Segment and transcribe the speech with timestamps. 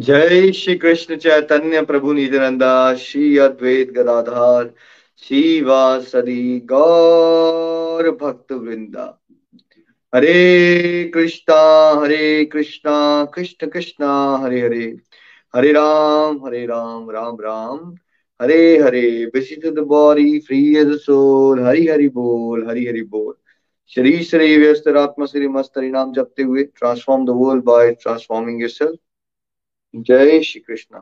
[0.00, 4.74] जय श्री कृष्ण चैतन्य प्रभु नित्यानंदा श्री अद्वैत गदाधार
[5.18, 9.22] श्री वासदी गौर भक्त वृंदा।
[10.14, 14.96] Hare Krishna Hare Krishna, Krishna Krishna, Hare Hare.
[15.56, 17.94] Hare Ram Hare Ram Ram Ram.
[18.42, 19.26] Hare Hare
[19.70, 21.60] the body, free as soul.
[21.60, 23.34] Hari Hari बोल, हरि हरि बोल।
[23.94, 28.96] शरीर शरीर व्यस्त, आत्मा श्री मस्त नाम जपते हुए। Transform the world by transforming yourself
[29.96, 31.00] जय श्री कृष्ण।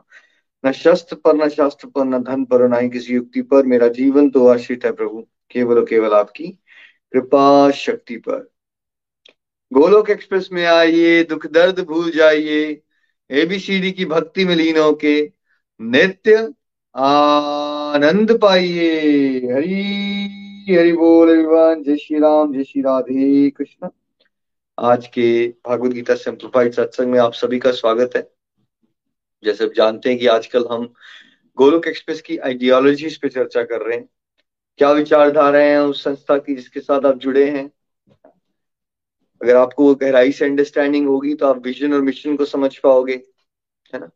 [0.65, 3.87] न शस्त्र पर, न शास्त्र पर, न धन पर, न ही किसी युक्ति पर, मेरा
[3.87, 6.47] जीवन तो आश्रित है प्रभु, केवल और केवल आपकी
[7.11, 8.51] कृपा शक्ति पर।
[9.73, 12.81] गोलोक एक्सप्रेस में आइए, दुख दर्द भूल जाइए
[13.31, 15.31] एबीसीडी की भक्ति में लीन होके
[15.81, 16.53] नित्य
[16.95, 18.99] आनंद पाइए।
[19.39, 19.83] हरी,
[20.75, 23.89] हरि बोल एवरीवन जय श्री राम, जय श्री राधे कृष्ण।
[24.79, 28.36] आज के भागवत गीता सिंप्लीफाइड सत्संग में आप सभी का स्वागत है।
[29.43, 30.93] जैसे आप जानते हैं कि आजकल हम
[31.57, 34.09] गोलोक एक्सप्रेस की आइडियोलॉजीज पे चर्चा कर रहे हैं।
[34.77, 37.71] क्या विचारधाराएँ हैं उस संस्था की जिसके साथ आप जुड़े हैं?
[39.41, 43.13] अगर आपको वो गहराई से अंडरस्टैंडिंग होगी तो आप विजन और मिशन को समझ पाओगे,
[43.93, 44.09] है ना?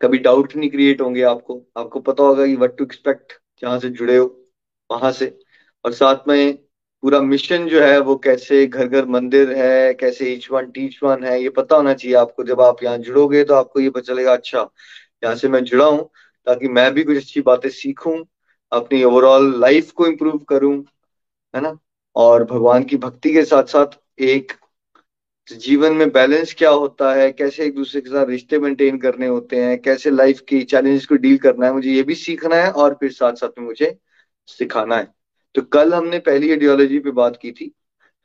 [0.00, 3.88] कभी डाउट नहीं क्रिएट होंगे आपको। आपको पता होगा कि वट टू एक्सपेक्ट जहाँ से
[3.88, 4.44] जुड़े हो,
[4.90, 5.38] वहाँ से।
[5.84, 6.67] और साथ में
[7.02, 11.24] पूरा मिशन जो है वो कैसे घर घर मंदिर है, कैसे ईच वन टीच वन
[11.24, 14.32] है, ये पता होना चाहिए आपको। जब आप यहाँ जुड़ोगे तो आपको ये पता चलेगा
[14.32, 14.60] अच्छा
[15.24, 16.08] यहाँ से मैं जुड़ा हूँ,
[16.46, 18.22] ताकि मैं भी कुछ अच्छी बातें सीखूं,
[18.72, 20.76] अपनी ओवरऑल लाइफ को इम्प्रूव करूँ,
[21.54, 21.76] है ना?
[22.16, 24.52] और भगवान की भक्ति के साथ साथ एक
[25.50, 29.56] जीवन में बैलेंस क्या होता है, कैसे एक दूसरे के साथ रिश्ते मेंटेन करने होते
[29.56, 32.94] हैं, कैसे लाइफ की चैलेंजेस को डील करना है, मुझे ये भी सीखना है और
[33.00, 33.96] फिर साथ साथ में मुझे
[34.48, 35.17] सिखाना है।
[35.58, 37.66] तो कल हमने पहली आइडियोलॉजी पे बात की थी।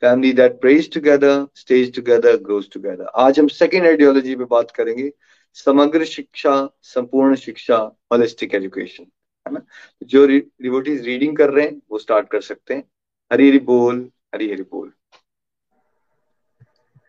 [0.00, 5.10] Family that prays together stays together grows together आज हम सेकेंड आइडियोलॉजी पे बात करेंगे।
[5.52, 7.76] समग्र शिक्षा, संपूर्ण शिक्षा
[8.12, 9.06] होलिस्टिक एजुकेशन
[9.46, 9.60] है ना?
[10.02, 12.84] जो डिवोटीज रीडिंग कर रहे हैं, वो स्टार्ट कर सकते हैं।
[13.32, 14.92] हरी हरी बोल, हरी हरी बोल।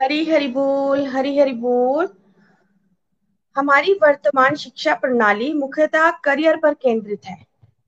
[0.02, 2.08] हरी हरी बोल, हरी हरी बोल।
[3.56, 7.46] हमारी वर्तमान शिक्षा प्रणाली मुख्यतः करियर पर केंद्रित है।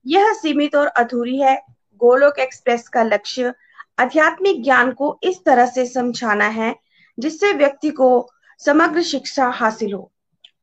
[0.08, 3.54] यह सीमित और अधूरी है। गोलोक एक्सप्रेस का लक्ष्य
[4.00, 6.76] आध्यात्मिक ज्ञान को इस तरह से समझाना है,
[7.20, 10.12] जिससे व्यक्ति को समग्र शिक्षा हासिल हो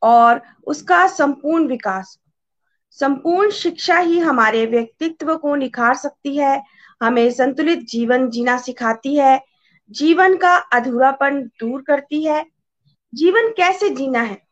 [0.03, 2.19] और उसका संपूर्ण विकास
[2.91, 6.63] संपूर्ण शिक्षा ही हमारे व्यक्तित्व को निखार सकती है,
[7.03, 9.45] हमें संतुलित जीवन जीना सिखाती है,
[9.91, 12.47] जीवन का अधूरापन दूर करती है।
[13.15, 14.43] जीवन कैसे जीना है?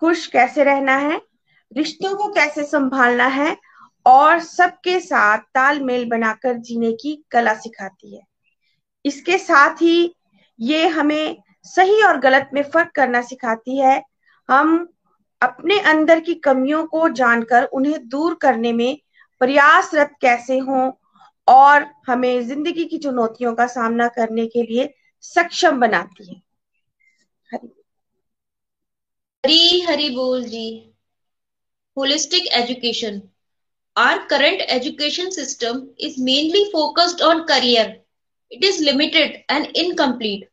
[0.00, 1.22] खुश कैसे रहना है?
[1.76, 3.56] रिश्तों को कैसे संभालना है?
[4.10, 8.22] और सबके साथ तालमेल बनाकर जीने की कला सिखाती है।
[9.04, 10.14] इसके साथ ही
[10.58, 14.02] ये हमें सही और गलत में फ़र्क करना सिखाती है।
[14.48, 14.88] हम
[15.42, 18.96] अपने अंदर की कमियों को जानकर उन्हें दूर करने में
[19.40, 20.90] प्रयासरत कैसे हों
[21.48, 24.92] और हमें ज़िंदगी की चुनौतियों का सामना करने के लिए
[25.24, 26.40] सक्षम बनाती है।
[29.44, 30.64] हरी। हरी बोल जी।
[31.96, 33.20] Holistic education.
[33.96, 37.98] Our current education system is mainly focused on career.
[38.50, 40.48] It is limited and incomplete.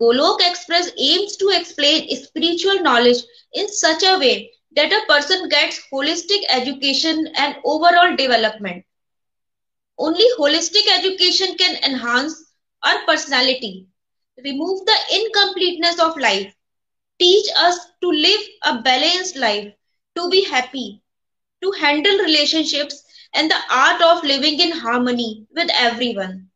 [0.00, 5.80] Golok Express aims to explain spiritual knowledge in such a way that a person gets
[5.92, 8.84] holistic education and overall development.
[9.98, 12.52] Only holistic education can enhance
[12.82, 13.86] our personality,
[14.42, 16.54] remove the incompleteness of life,
[17.18, 19.72] teach us to live a balanced life,
[20.16, 21.02] to be happy,
[21.62, 23.02] to handle relationships
[23.34, 26.48] and the art of living in harmony with everyone.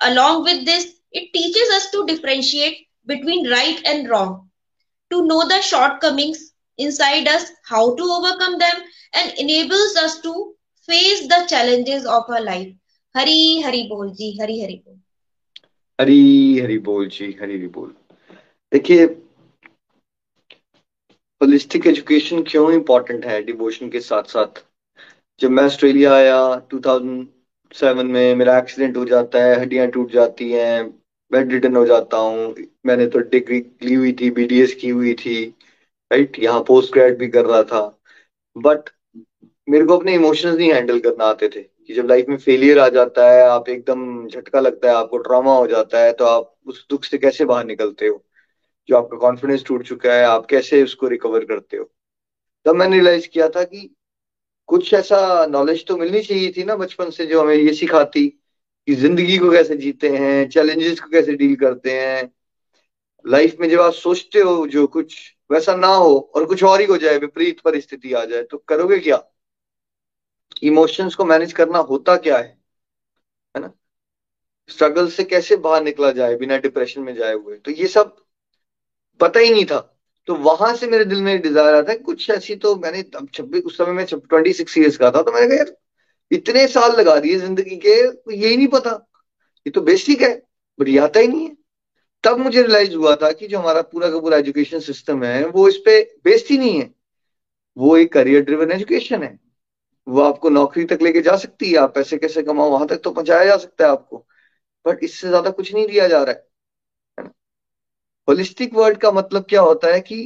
[0.00, 4.50] Along with this, it teaches us to differentiate between right and wrong,
[5.10, 8.76] to know the shortcomings inside us, how to overcome them,
[9.14, 10.54] and enables us to
[10.86, 12.72] face the challenges of our life.
[13.14, 14.96] Hari Hari Bol ji, Hari Hari Bol.
[16.00, 17.94] Hari Hari बोल जी हरी हरी बोल
[18.72, 19.06] देखिए
[21.42, 24.62] holistic education क्यों important है devotion के साथ साथ
[25.40, 26.36] जब मैं ऑस्ट्रेलिया आया
[26.70, 30.88] 2007 में मेरा एक्सीडेंट हो जाता है, हड्डियाँ टूट जाती हैं
[31.30, 32.54] बेड रिटर्न हो जाता हूँ,
[32.86, 35.36] मैंने तो डिग्री ली हुई थी बीडीएस की हुई थी
[36.10, 37.80] राइट यहाँ पोस्ट ग्रेड भी कर रहा था।
[38.56, 38.90] बट
[39.68, 42.88] मेरे को अपने इमोशंस नहीं हैंडल करना आते थे कि जब लाइफ में फेलियर आ
[42.90, 46.86] जाता है, आप एकदम झटका लगता है, आपको ट्रॉमा हो जाता है तो आप उस
[46.90, 48.22] दुख से कैसे बाहर निकलते हो?
[48.88, 51.90] जो आपका कॉन्फिडेंस टूट चुका है, आप कैसे उसको रिकवर करते हो?
[52.66, 53.96] तब मैंने रियलाइज़ किया था कि
[54.66, 58.28] कुछ ऐसा नॉलेज तो मिलनी चाहिए थी ना बचपन से जो हमें ये सिखाती
[58.88, 62.32] कि ज़िंदगी को कैसे जीते हैं चैलेंजेस को कैसे डील करते हैं।
[63.26, 66.86] लाइफ में जब आप सोचते हो जो कुछ, वैसा ना हो और कुछ और ही
[66.86, 69.22] हो जाए, विपरीत परिस्थिति आ जाए तो करोगे क्या?
[70.62, 72.58] इमोशंस को मैनेज करना होता क्या है?
[73.56, 73.72] है ना?
[74.68, 77.56] स्ट्रगल से कैसे बाहर निकला जाए, बिना डिप्रेशन में जाए हुए?
[77.56, 78.16] तो ये सब
[79.20, 79.78] पता ही नहीं था।
[80.28, 83.02] तो वहाँ से मेरे दिल में डिज़ायर आता है, कुछ ऐसी तो मैंने
[83.34, 85.76] छब्बीस, उस समय में ट्वेंटी सिक्स ईयर्स का था तो मैंने कहा, यार,
[86.30, 87.90] इतने साल लगा दिए ज़िंदगी के
[88.36, 88.90] यही नहीं पता।
[89.66, 90.34] ये तो बेसिक है,
[90.78, 91.56] बट ये आता ही नहीं है।
[92.24, 95.68] तब मुझे रियलाइज़ हुआ था कि जो हमारा पूरा का पूरा एजुकेशन सिस्टम है, वो
[95.68, 96.90] इस पे बेस्ड ही नहीं है।
[97.76, 99.38] वो एक करियर ड्रिवन एजुकेशन है।
[100.06, 103.10] वो आपको नौकरी तक लेके जा सकती है, आप पैसे कैसे कमाओ, वहाँ तक तो
[103.10, 104.26] पहुँचाया जा सकता है आपको।
[104.84, 106.46] बट इससे ज़्यादा कुछ नहीं दिया जा रहा है।
[108.28, 110.16] होलिस्टिक वर्ड का मतलब क्या होता है कि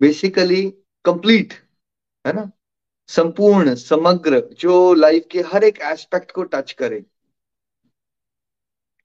[0.00, 0.62] बेसिकली
[1.04, 1.52] कंप्लीट
[2.24, 2.50] है ना?
[3.08, 7.04] संपूर्ण समग्र जो लाइफ के हर एक एस्पेक्ट को टच करे।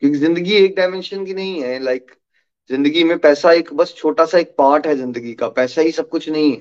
[0.02, 2.18] क्योंकि ज़िंदगी एक डायमेंशन की नहीं है लाइक like,
[2.70, 6.10] ज़िंदगी में पैसा एक बस छोटा सा एक पार्ट है ज़िंदगी का पैसा ही सब
[6.10, 6.58] कुछ नहीं है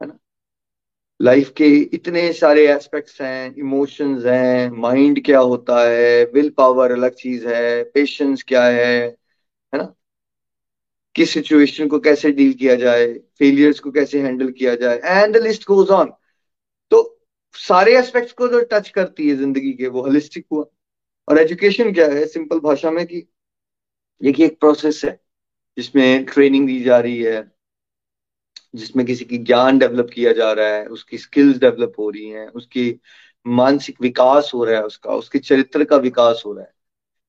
[0.00, 0.18] है ना?
[1.20, 7.14] लाइफ के इतने सारे एस्पेक्ट्स हैं इमोशंस हैं माइंड क्या होता है विल पावर अलग
[7.14, 8.86] चीज़ है पेशेंस क्या है
[9.72, 9.94] है ना?
[11.14, 13.06] किस सिचुएशन को कैसे डील किया जाए
[13.38, 16.12] फेलियर्स को कैसे हैंडल किया जाए and the list goes on
[16.92, 17.20] तो
[17.54, 20.64] सारे एस्पेक्ट्स को जो टच करती है ज़िंदगी के, वो होलिस्टिक हुआ।
[21.28, 22.26] और एजुकेशन क्या है?
[22.26, 23.26] सिंपल भाषा में कि
[24.20, 25.20] देखिए एक प्रोसेस है,
[25.76, 27.52] जिसमें ट्रेनिंग दी जा रही है,
[28.74, 32.46] जिसमें किसी की ज्ञान डेवलप किया जा रहा है, उसकी स्किल्स डेवलप हो रही हैं,
[32.48, 33.00] उसकी
[33.46, 36.72] मानसिक विकास हो रहा है उसका, उसके चरित्र का विकास हो रहा है।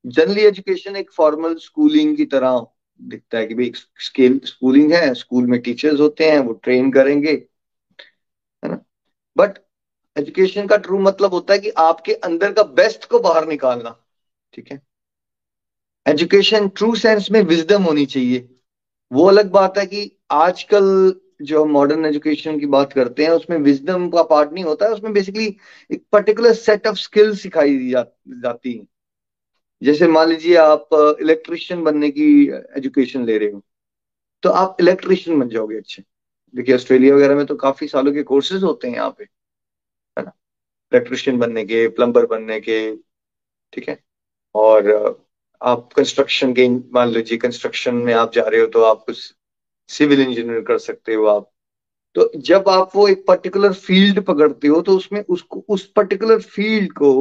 [0.06, 2.66] जनरली एजुकेशन एक फॉर्मल स्कूलिंग की तरह
[3.01, 7.31] दिखता है कि भाई स्केल स्कूलिंग है स्कूल में टीचर्स होते हैं वो ट्रेन करेंगे
[8.63, 8.77] है ना?
[9.36, 9.57] बट
[10.15, 13.95] एजुकेशन का ट्रू मतलब होता है कि आपके अंदर का बेस्ट को बाहर निकालना
[14.53, 14.81] ठीक है?
[16.06, 18.48] एजुकेशन ट्रू सेंस में विजडम होनी चाहिए।
[19.12, 20.01] वो अलग बात है कि
[20.31, 20.86] आजकल
[21.42, 24.92] जो हम मॉडर्न एजुकेशन की बात करते हैं उसमें विजडम का पार्ट नहीं होता है
[24.92, 25.45] उसमें बेसिकली
[25.92, 28.86] एक पर्टिकुलर सेट ऑफ़ स्किल्स सिखाई जा, जाती है।
[29.81, 30.89] जैसे मान लीजिए आप
[31.22, 32.25] इलेक्ट्रिशियन बनने की
[32.78, 33.62] एजुकेशन ले रहे हो
[34.44, 36.04] तो आप इलेक्ट्रिशियन बन जाओगे अच्छे।
[36.54, 40.31] देखिए ऑस्ट्रेलिया वगैरह में तो काफ़ी सालों के कोर्सेज होते हैं यहाँ पे, है ना?
[40.92, 42.95] इलेक्ट्रिशियन बनने के प्लम्बर बनने के,
[43.74, 43.98] ठीक है?
[44.56, 44.89] और
[45.62, 49.33] आप कंस्ट्रक्शन के, मान लीजिए कंस्ट्रक्शन में आप जा रहे हो तो आप कुछ
[49.89, 51.50] सिविल इंजीनियर कर सकते हो आप।
[52.16, 56.92] तो जब आप वो एक पर्टिकुलर फ़ील्ड पकड़ते हो तो उसमें उसको, उस पर्टिकुलर फ़ील्ड
[56.94, 57.13] को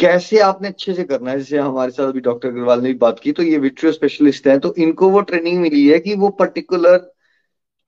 [0.00, 1.38] कैसे आपने अच्छे से करना है?
[1.38, 4.58] जैसे हमारे साथ अभी डॉक्टर अग्रवाल ने भी बात की तो ये विट्रियो स्पेशलिस्ट है
[4.58, 7.10] तो इनको वो ट्रेनिंग मिली है कि वो पर्टिकुलर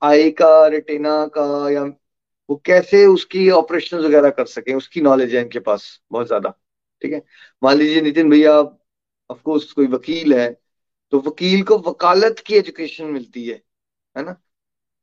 [0.01, 1.83] आई का रेटिना का, या
[2.49, 6.49] वो कैसे उसकी ऑपरेशन वगैरह कर सके, उसकी नॉलेज है इनके पास बहुत ज़्यादा,
[7.01, 7.21] ठीक है?
[7.61, 8.59] मान लीजिए नितिन भैया
[9.29, 10.49] ऑफकोर्स कोई वकील है
[11.13, 13.61] तो वकील को वकालत की एजुकेशन मिलती है
[14.15, 14.35] है ना?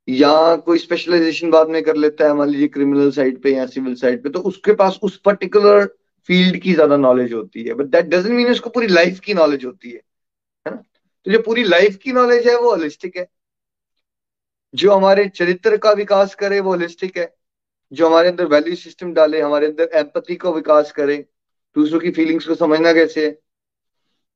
[0.09, 3.95] या कोई स्पेशलाइजेशन बाद में कर लेता है, मान लीजिए क्रिमिनल साइड पे या सिविल
[3.97, 5.88] साइड पे तो उसके पास उस पर्टिकुलर
[6.29, 9.65] फ़ील्ड की ज़्यादा नॉलेज होती है बट दैट डजेंट मीन उसको पूरी लाइफ की नॉलेज
[9.65, 10.00] होती है
[10.67, 10.85] है ना?
[11.27, 13.29] तो जो पूरी लाइफ की नॉलेज है, वो होलिस्टिक है।
[14.75, 17.35] जो हमारे चरित्र का विकास करे, वो होलिस्टिक है।
[17.93, 21.17] जो हमारे अंदर वैल्यू सिस्टम डाले, हमारे अंदर एम्पति को विकास करे,
[21.77, 23.39] दूसरों की फीलिंग्स को समझना कैसे है?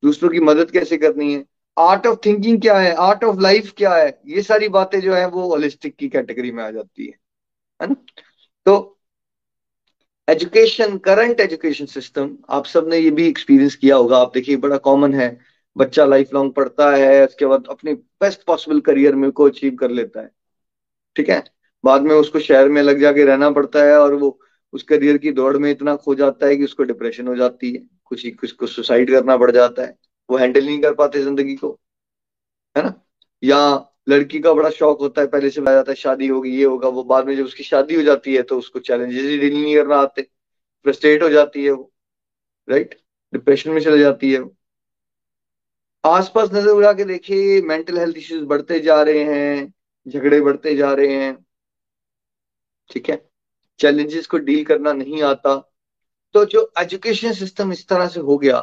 [0.02, 1.44] दूसरों की मदद कैसे करनी है?
[1.78, 2.94] आर्ट ऑफ़ थिंकिंग क्या है?
[2.94, 4.20] आर्ट ऑफ़ लाइफ क्या है?
[4.26, 7.18] ये सारी बातें जो है, वो होलिस्टिक की कैटेगरी में आ जाती है
[7.80, 7.96] है ना?
[8.66, 8.93] तो
[10.28, 15.14] एजुकेशन करंट एजुकेशन सिस्टम आप सबने ये भी एक्सपीरियंस किया होगा। आप देखिए बड़ा कॉमन
[15.14, 15.40] है।
[15.76, 19.90] बच्चा लाइफ लॉन्ग पढ़ता है, उसके बाद अपने बेस्ट पॉसिबल करियर में को अचीव कर
[19.90, 20.30] लेता है।
[21.16, 21.44] ठीक है?
[21.84, 24.40] बाद में उसको शहर में लग जाके रहना पड़ता है और वो
[24.72, 27.86] उस करियर की दौड़ में इतना खो जाता है कि उसको डिप्रेशन हो जाती है।
[28.04, 29.98] कुछ ही कुछ को सुसाइड करना पड़ जाता है।
[30.30, 31.80] वो हैंडल नहीं कर पाते ज़िंदगी को।
[32.76, 33.04] है ना?
[33.42, 36.64] या लड़की का बड़ा शौक होता है, पहले से बताया जाता है, शादी होगी, ये
[36.64, 39.52] होगा, वो बाद में जब उसकी शादी हो जाती है तो उसको चैलेंजेस ही डील
[39.54, 40.22] नहीं करना आते।
[40.84, 41.92] फ्रस्ट्रेट हो जाती है वो
[42.68, 42.94] राइट
[43.32, 44.54] डिप्रेशन में चले जाती है वो।
[46.04, 49.72] आसपास नज़र उड़ा के देखिए मेंटल हेल्थ इश्यूज़ बढ़ते जा रहे हैं,
[50.06, 51.36] झगड़े बढ़ते जा रहे हैं।
[52.90, 53.16] ठीक है?
[53.80, 55.56] चैलेंजेस को डील करना नहीं आता।
[56.34, 58.60] तो जो एजुकेशन सिस्टम इस तरह से हो गया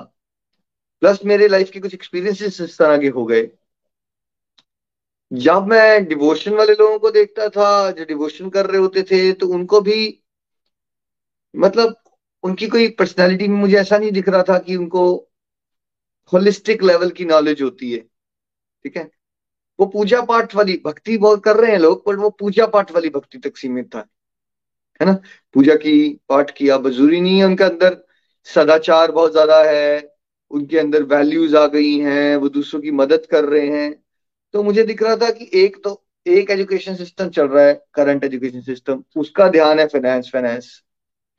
[1.01, 3.41] प्लस मेरे लाइफ के कुछ एक्सपीरियंसेस इस तरह के हो गए।
[5.31, 9.47] जब मैं डिवोशन वाले लोगों को देखता था, जो डिवोशन कर रहे होते थे तो
[9.47, 10.23] उनको भी
[11.55, 11.95] मतलब
[12.43, 15.03] उनकी कोई पर्सनैलिटी में मुझे ऐसा नहीं दिख रहा था कि उनको
[16.33, 17.99] होलिस्टिक लेवल की नॉलेज होती है।
[18.85, 19.09] ठीक है?
[19.79, 23.09] वो पूजा पाठ वाली भक्ति बहुत कर रहे हैं लोग, पर वो पूजा पाठ वाली
[23.09, 24.07] भक्ति तक सीमित था।
[25.01, 25.13] है ना?
[25.53, 27.97] पूजा की, पाठ किया ज़रूरी नहीं है उनके अंदर
[28.43, 30.15] सदाचार बहुत ज़्यादा है,
[30.51, 34.03] उनके अंदर वैल्यूज़ आ गई हैं, वो दूसरों की मदद कर रहे हैं।
[34.53, 38.23] तो मुझे दिख रहा था कि एक तो एक एजुकेशन सिस्टम चल रहा है करंट
[38.23, 40.81] एजुकेशन सिस्टम उसका ध्यान है फाइनेंस फाइनेंस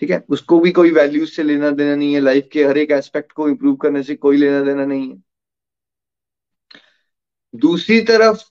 [0.03, 0.25] ठीक है?
[0.29, 3.49] उसको भी कोई वैल्यूज़ से लेना देना नहीं है लाइफ के हर एक एस्पेक्ट को
[3.49, 5.23] इम्प्रूव करने से कोई लेना देना नहीं है।
[7.55, 8.43] दूसरी तरफ़,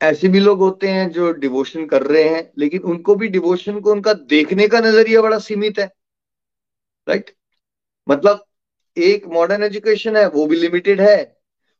[0.00, 3.92] ऐसे भी लोग होते हैं जो डिवोशन कर रहे हैं, लेकिन उनको भी डिवोशन को
[3.92, 5.86] उनका देखने का नज़रिया बड़ा सीमित है
[7.06, 7.34] राइट
[8.06, 8.44] मतलब
[8.96, 11.37] एक मॉडर्न एजुकेशन है, वो भी लिमिटेड है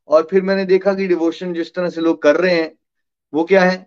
[0.08, 2.72] और फिर मैंने देखा कि डिवोशन जिस तरह से लोग कर रहे हैं,
[3.32, 3.86] वो क्या है?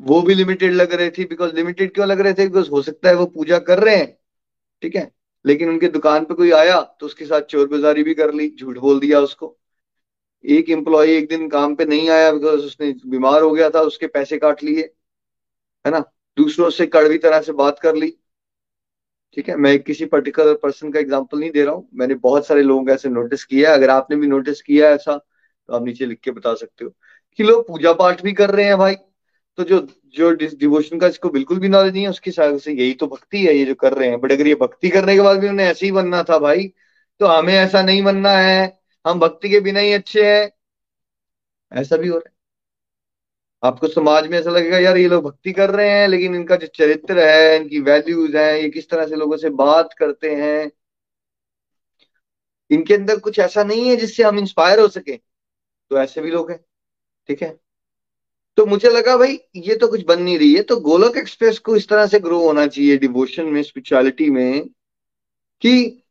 [0.00, 2.46] वो भी लिमिटेड लग रहे थे बिकॉज़ लिमिटेड क्यों लग रहे थे?
[2.48, 4.16] बिकॉज़ हो सकता है वो पूजा कर रहे हैं,
[4.82, 5.10] ठीक है?
[5.44, 8.78] लेकिन उनके दुकान पे कोई आया तो उसके साथ चोर बाजारी भी कर ली, झूठ
[8.78, 9.56] बोल दिया उसको।
[10.44, 14.06] एक एम्प्लॉय एक दिन काम पे नहीं आया बिकॉज़ उसने बीमार हो गया था, उसके
[14.06, 14.82] पैसे काट लिए,
[15.84, 16.00] है ना?
[16.36, 18.17] दूसरों से कड़वी तरह से बात कर ली।
[19.36, 22.62] ठीक है, मैं किसी पर्टिकुलर पर्सन का एग्ज़ाम्पल नहीं दे रहा हूँ। मैंने बहुत सारे
[22.62, 25.84] लोगों का ऐसे नोटिस किया है। अगर आपने भी नोटिस किया है ऐसा तो आप
[25.84, 26.90] नीचे लिख के बता सकते हो।
[27.38, 28.94] कि लोग पूजा पाठ भी कर रहे हैं भाई।
[29.58, 29.80] तो जो
[30.16, 33.44] जो डिवोशन का इसको बिल्कुल भी नॉलेज नहीं है, उसकी हिसाब से यही तो भक्ति
[33.46, 35.66] है, ये जो कर रहे हैं। बट अगर ये भक्ति करने के बाद भी उन्हें
[35.66, 36.66] ऐसे ही बनना था भाई
[37.20, 40.50] तो हमें ऐसा नहीं बनना है। हम भक्ति के बिना ही अच्छे हैं।
[41.72, 42.37] ऐसा भी हो रहा है।
[43.62, 46.66] आपको समाज में ऐसा लगेगा, यार, ये लोग भक्ति कर रहे हैं, लेकिन इनका जो
[46.66, 50.70] चरित्र है, इनकी वैल्यूज़ हैं, ये किस तरह से लोगों से बात करते हैं?
[52.70, 55.16] इनके अंदर कुछ ऐसा नहीं है जिससे हम इंस्पायर हो सके।
[55.90, 56.60] तो ऐसे भी लोग हैं,
[57.28, 57.60] ठीक है?
[58.56, 61.76] तो मुझे लगा, भाई, ये तो कुछ बन नहीं रही है। तो गोलक एक्सप्रेस को
[61.76, 64.68] इस तरह से ग्रो होना चाहिए डिवोशन में स्पिरिचुअलिटी में,
[65.60, 66.02] कि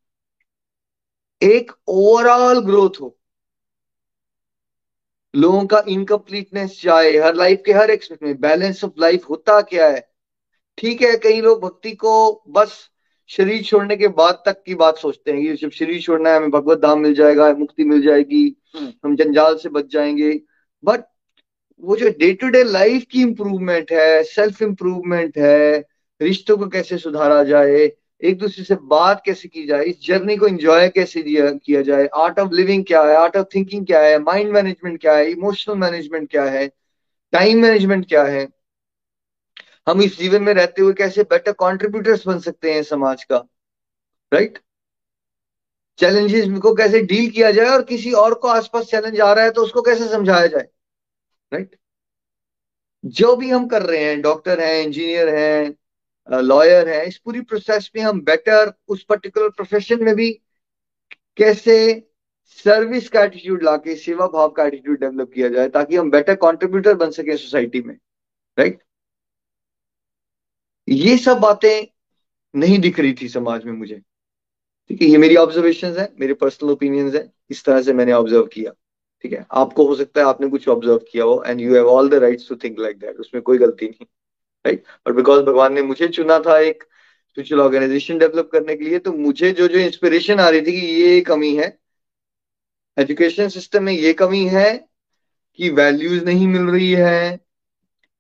[1.42, 3.18] एक ओवरऑल ग्रोथ हो।
[5.38, 9.88] लोगों का इनकम्प्लीटनेस जाए हर लाइफ के हर एक्सपेक्ट में बैलेंस ऑफ़ लाइफ होता क्या
[9.88, 10.08] है
[10.78, 12.14] ठीक है कई लोग भक्ति को
[12.50, 12.78] बस
[13.30, 16.50] शरीर छोड़ने के बाद तक की बात सोचते हैं कि जब शरीर छोड़ना है हमें
[16.52, 18.44] भगवत धाम मिल जाएगा मुक्ति मिल जाएगी
[18.76, 20.32] हम्म। हम जंजाल से बच जाएँगे
[20.84, 21.04] बट
[21.84, 25.78] वो जो डे टू डे लाइफ की इंप्रूवमेंट है सेल्फ इंप्रूवमेंट है
[26.22, 27.88] रिश्तों को कैसे सुधारा जाए
[28.22, 32.06] एक दूसरे से बात कैसे की जाए, इस जर्नी को एंजॉय कैसे दिया, किया जाए
[32.16, 35.76] आर्ट ऑफ़ लिविंग क्या है आर्ट ऑफ़ थिंकिंग क्या है माइंड मैनेजमेंट क्या है इमोशनल
[35.76, 36.68] मैनेजमेंट क्या है
[37.34, 38.48] टाइम मैनेजमेंट क्या है
[39.88, 43.38] हम इस जीवन में रहते हुए कैसे बेटर कॉन्ट्रीब्यूटर्स बन सकते हैं समाज का
[44.32, 44.64] राइट right?
[46.00, 49.52] चैलेंजेस को कैसे डील किया जाए और किसी और को आसपास चैलेंज आ रहा है
[49.52, 50.68] तो उसको कैसे समझाया जाए
[51.52, 51.82] राइट right?
[53.04, 55.76] जो भी हम कर रहे हैं डॉक्टर हैं इंजीनियर हैं
[56.30, 60.32] लॉयर है। इस पूरी प्रोसेस में हम बेटर उस पर्टिकुलर प्रोफेशन में भी
[61.38, 61.78] कैसे
[62.66, 66.94] सर्विस का एटीट्यूड लाके, सेवा भाव का एटीट्यूड डेवलप किया जाए, ताकि हम बेटर कंट्रीब्यूटर
[66.96, 67.96] बन सके सोसाइटी में।
[68.58, 68.80] राइट
[70.88, 71.88] ये सब बातें
[72.54, 73.96] नहीं दिख रही थी समाज में मुझे।
[74.90, 78.46] ठीक है, ये मेरी ऑब्जर्वेशन है, मेरे पर्सनल ओपिनियंस है। इस तरह से मैंने ऑब्ज़र्व
[78.46, 78.72] किया।
[79.24, 82.10] ठीक है, आपको हो सकता है आपने कुछ ऑब्ज़र्व किया हो and you have all
[82.10, 84.06] the rights to think like that उसमें कोई गलती नहीं।
[84.68, 84.84] राइट?
[85.08, 89.14] और बिकॉज़ भगवान ने मुझे चुना था एक स्पिरिचुअल ऑर्गेनाइजेशन डेवलप करने के लिए तो
[89.14, 91.78] मुझे जो जो इंस्पिरेशन आ रही थी कि ये कमी है
[92.98, 94.70] एजुकेशन सिस्टम में ये कमी है
[95.60, 97.40] कि वैल्यूज़ नहीं मिल रही है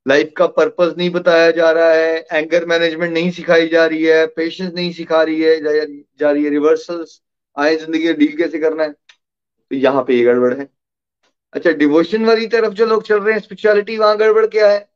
[0.05, 4.25] लाइफ का पर्पस नहीं बताया जा रहा है एंगर मैनेजमेंट नहीं सिखाई जा रही है
[4.27, 7.21] पेशेंस नहीं सिखा रही है जा, रही है रिवर्सल्स
[7.57, 8.91] आए ज़िंदगी डील कैसे करना है?
[8.91, 10.67] तो यहाँ पे ये गड़बड़ है।
[11.53, 14.87] अच्छा डिवोशन वाली तरफ़ जो लोग चल रहे हैं स्पिरिचुअलिटी वहाँ गड़बड़ क्या है?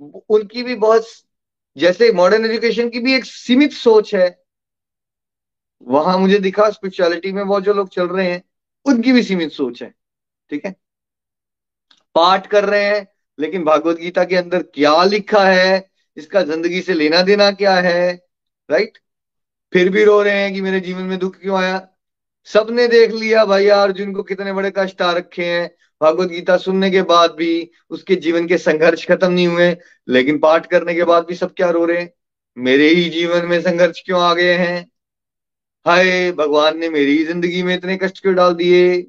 [0.00, 1.06] उनकी भी बहुत,
[1.76, 4.28] जैसे मॉडर्न एजुकेशन की भी एक सीमित सोच है।
[5.82, 8.42] वहाँ मुझे दिखा स्पिरिचुअलिटी में बहुत जो लोग चल रहे हैं,
[8.86, 9.94] उनकी भी सीमित सोच है,
[10.50, 10.74] ठीक है?
[12.14, 13.06] पाठ कर रहे हैं,
[13.38, 18.12] लेकिन भागवत गीता के अंदर क्या लिखा है, इसका ज़िंदगी से लेना देना क्या है
[18.68, 18.98] राइट
[19.72, 21.88] फिर भी रो रहे हैं कि मेरे जीवन में दुख क्यों आया?
[22.48, 25.70] सबने देख लिया, भाई, अर्जुन को कितने बड़े कष्ट आ रखे हैं
[26.02, 29.76] भगवत गीता सुनने के बाद भी उसके जीवन के संघर्ष खत्म नहीं हुए,
[30.08, 32.12] लेकिन पाठ करने के बाद भी सब क्या रो रहे हैं?
[32.56, 34.90] मेरे ही जीवन में संघर्ष क्यों आ गए हैं?
[35.86, 39.02] हाय, भगवान ने मेरी ज़िंदगी में इतने कष्ट क्यों डाल दिए?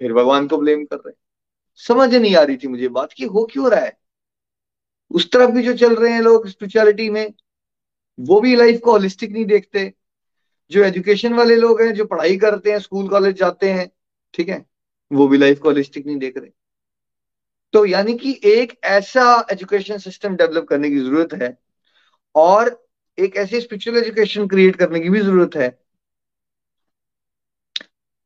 [0.00, 1.12] फिर भगवान को ब्लेम कर रहे
[1.76, 3.98] समझ नहीं आ रही थी मुझे बात की हो क्यों रहा है?
[5.10, 7.34] उस तरफ़ भी जो चल रहे हैं लोग स्पिरिचुअलिटी में,
[8.20, 9.94] वो भी लाइफ को होलिस्टिक नहीं देखते।
[10.70, 13.90] जो एजुकेशन वाले लोग हैं, जो पढ़ाई करते हैं स्कूल कॉलेज जाते हैं,
[14.34, 14.66] ठीक है?
[15.10, 16.50] वो भी लाइफ को होलिस्टिक नहीं देख रहे।
[17.74, 21.56] तो यानी कि एक ऐसा एजुकेशन सिस्टम डेवलप करने की ज़रूरत है
[22.34, 22.70] और
[23.18, 25.78] एक ऐसी स्पिरिचुअल एजुकेशन क्रिएट करने की भी ज़रूरत है,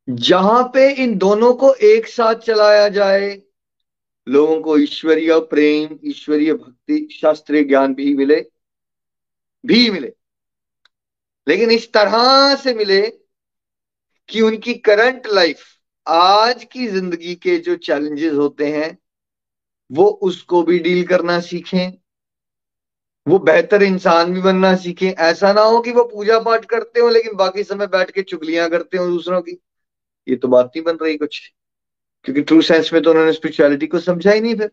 [0.08, 3.30] जहाँ पे इन दोनों को एक साथ चलाया जाए।
[4.26, 8.40] लोगों को ईश्वरीय प्रेम, ईश्वरीय भक्ति, शास्त्रीय ज्ञान भी मिले
[9.64, 10.12] भी मिले।
[11.46, 13.00] लेकिन इस तरह से मिले
[14.28, 15.64] कि उनकी करंट लाइफ
[16.06, 18.98] आज की ज़िंदगी के जो चैलेंजेस होते हैं,
[19.90, 21.92] वो उसको भी डील करना सीखें।
[23.28, 27.08] वो बेहतर इंसान भी बनना सीखें। ऐसा ना हो कि वो पूजा पाठ करते हो,
[27.08, 29.58] लेकिन बाकी समय बैठ के चुगलियाँ करते हो दूसरों की।
[30.28, 31.52] ये तो बात नहीं बन रही कुछ।
[32.24, 34.70] क्योंकि ट्रू सेंस में तो उन्होंने स्पिरिचुअलिटी को समझा ही नहीं फिर।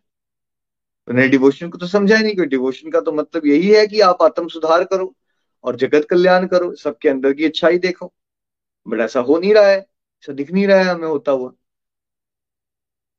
[1.07, 3.99] उन्होंने डिवोशन को तो समझा ही नहीं, क्योंकि डिवोशन का तो मतलब यही है कि
[4.01, 5.15] आप आत्म सुधार करो
[5.63, 8.13] और जगत कल्याण करो, सबके अंदर की अच्छाई देखो।
[8.87, 9.88] बट ऐसा हो नहीं रहा है।
[10.23, 11.53] ऐसा दिख नहीं रहा है, हमें होता हुआ।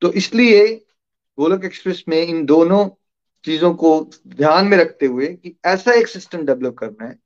[0.01, 0.85] तो इसलिए
[1.39, 2.89] गोलक एक्सप्रेस में इन दोनों
[3.43, 7.19] चीज़ों को ध्यान में रखते हुए कि ऐसा एक सिस्टम डेवलप करना है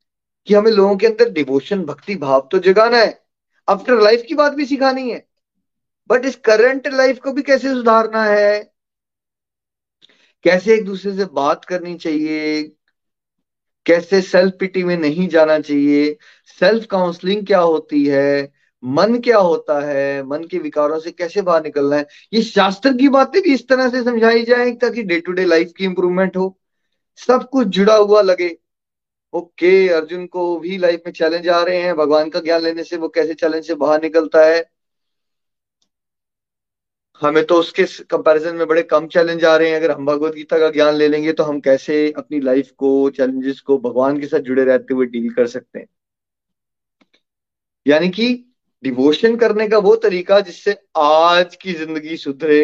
[0.48, 3.26] कि हमें लोगों के अंदर डिवोशन भक्ति, भाव तो जगाना है।
[3.70, 5.28] आफ्टर लाइफ की बात भी सिखानी है।
[6.10, 8.74] बट इस करंट लाइफ को भी कैसे सुधारना है?
[10.44, 12.64] कैसे एक दूसरे से बात करनी चाहिए?
[13.86, 16.18] कैसे सेल्फ पिटी में नहीं जाना चाहिए?
[16.60, 18.55] सेल्फ काउंसलिंग क्या होती है?
[18.86, 22.08] मन क्या होता है, मन के विकारों से कैसे बाहर निकलना है?
[22.34, 25.72] ये शास्त्र की बातें भी इस तरह से समझाई जाए ताकि डे टू डे लाइफ
[25.78, 26.58] की इंप्रूवमेंट हो।
[27.20, 28.58] सब कुछ जुड़ा हुआ लगे।
[29.34, 32.98] ओके, अर्जुन को भी लाइफ में चैलेंज आ रहे हैं। भगवान का ज्ञान लेने से
[32.98, 34.72] वो कैसे चैलेंज से बाहर निकलता है?
[37.22, 40.60] हमें तो उसके कंपैरिजन में बड़े कम चैलेंज आ रहे हैं। अगर हम भगवत गीता
[40.60, 44.40] का ज्ञान ले लेंगे तो हम कैसे अपनी लाइफ को चैलेंजेस को भगवान के साथ
[44.40, 45.88] जुड़े रहते हुए डील कर सकते हैं?
[47.88, 48.55] यानी कि
[48.86, 52.62] डिवोशन करने का वो तरीका जिससे आज की ज़िंदगी सुधरे।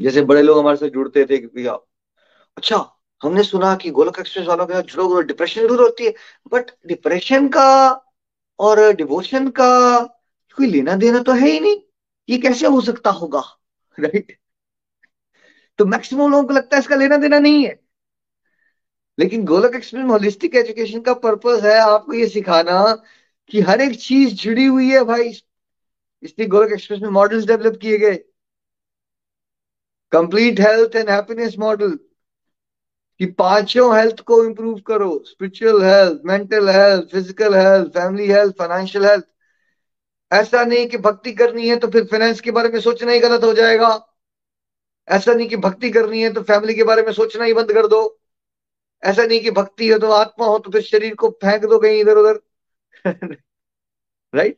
[0.00, 1.72] जैसे बड़े लोग हमारे साथ जुड़ते थे भैया
[2.56, 2.76] अच्छा
[3.22, 6.14] हमने सुना कि गोलक एक्सप्रेस वालों के साथ जुड़ो डिप्रेशन दूर होती है।
[6.52, 7.66] बट डिप्रेशन का
[8.58, 9.68] और डिवोशन का
[10.58, 11.80] कोई लेना देना तो है ही नहीं।
[12.28, 13.40] ये कैसे हो सकता होगा?
[14.00, 14.36] राइट
[15.78, 17.78] तो मैक्सिमम लोगों को लगता है इसका लेना देना नहीं है।
[19.18, 22.78] लेकिन गोलक एक्सप्रेस होलिस्टिक एजुकेशन का पर्पज है आपको ये सिखाना
[23.50, 25.28] कि हर एक चीज़ जुड़ी हुई है भाई।
[26.22, 28.16] इसलिए गोलक एक्सप्रेस में मॉडल्स डेवलप किए गए।
[30.12, 31.98] Complete health and happiness model
[33.20, 39.04] कि पाँचों हेल्थ को इंप्रूव करो। Spiritual health mental health physical health family health financial
[39.04, 39.24] health
[40.30, 43.44] ऐसा नहीं कि भक्ति करनी है तो फिर फाइनेंस के बारे में सोचना ही गलत
[43.44, 43.88] हो जाएगा।
[45.08, 47.86] ऐसा नहीं कि भक्ति करनी है तो फैमिली के बारे में सोचना ही बंद कर
[47.86, 48.00] दो।
[49.02, 52.00] ऐसा नहीं कि भक्ति हो तो आत्मा हो तो फिर शरीर को फेंक दो कहीं
[52.00, 52.40] इधर उधर
[54.34, 54.56] राइट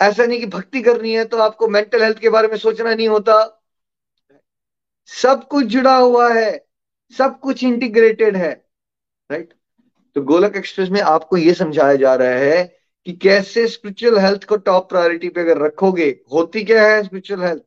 [0.00, 3.08] ऐसा नहीं कि भक्ति करनी है तो आपको मेंटल हेल्थ के बारे में सोचना नहीं
[3.08, 3.38] होता।
[5.08, 6.50] सब कुछ जुड़ा हुआ है,
[7.12, 8.50] सब कुछ इंटीग्रेटेड है
[9.30, 9.52] राइट
[10.16, 12.62] तो गोलक एक्सप्रेस में आपको यह समझाया जा रहा है
[13.06, 17.64] कि कैसे स्पिरिचुअल हेल्थ को टॉप प्रायोरिटी पे अगर रखोगे, होती क्या है स्पिरिचुअल हेल्थ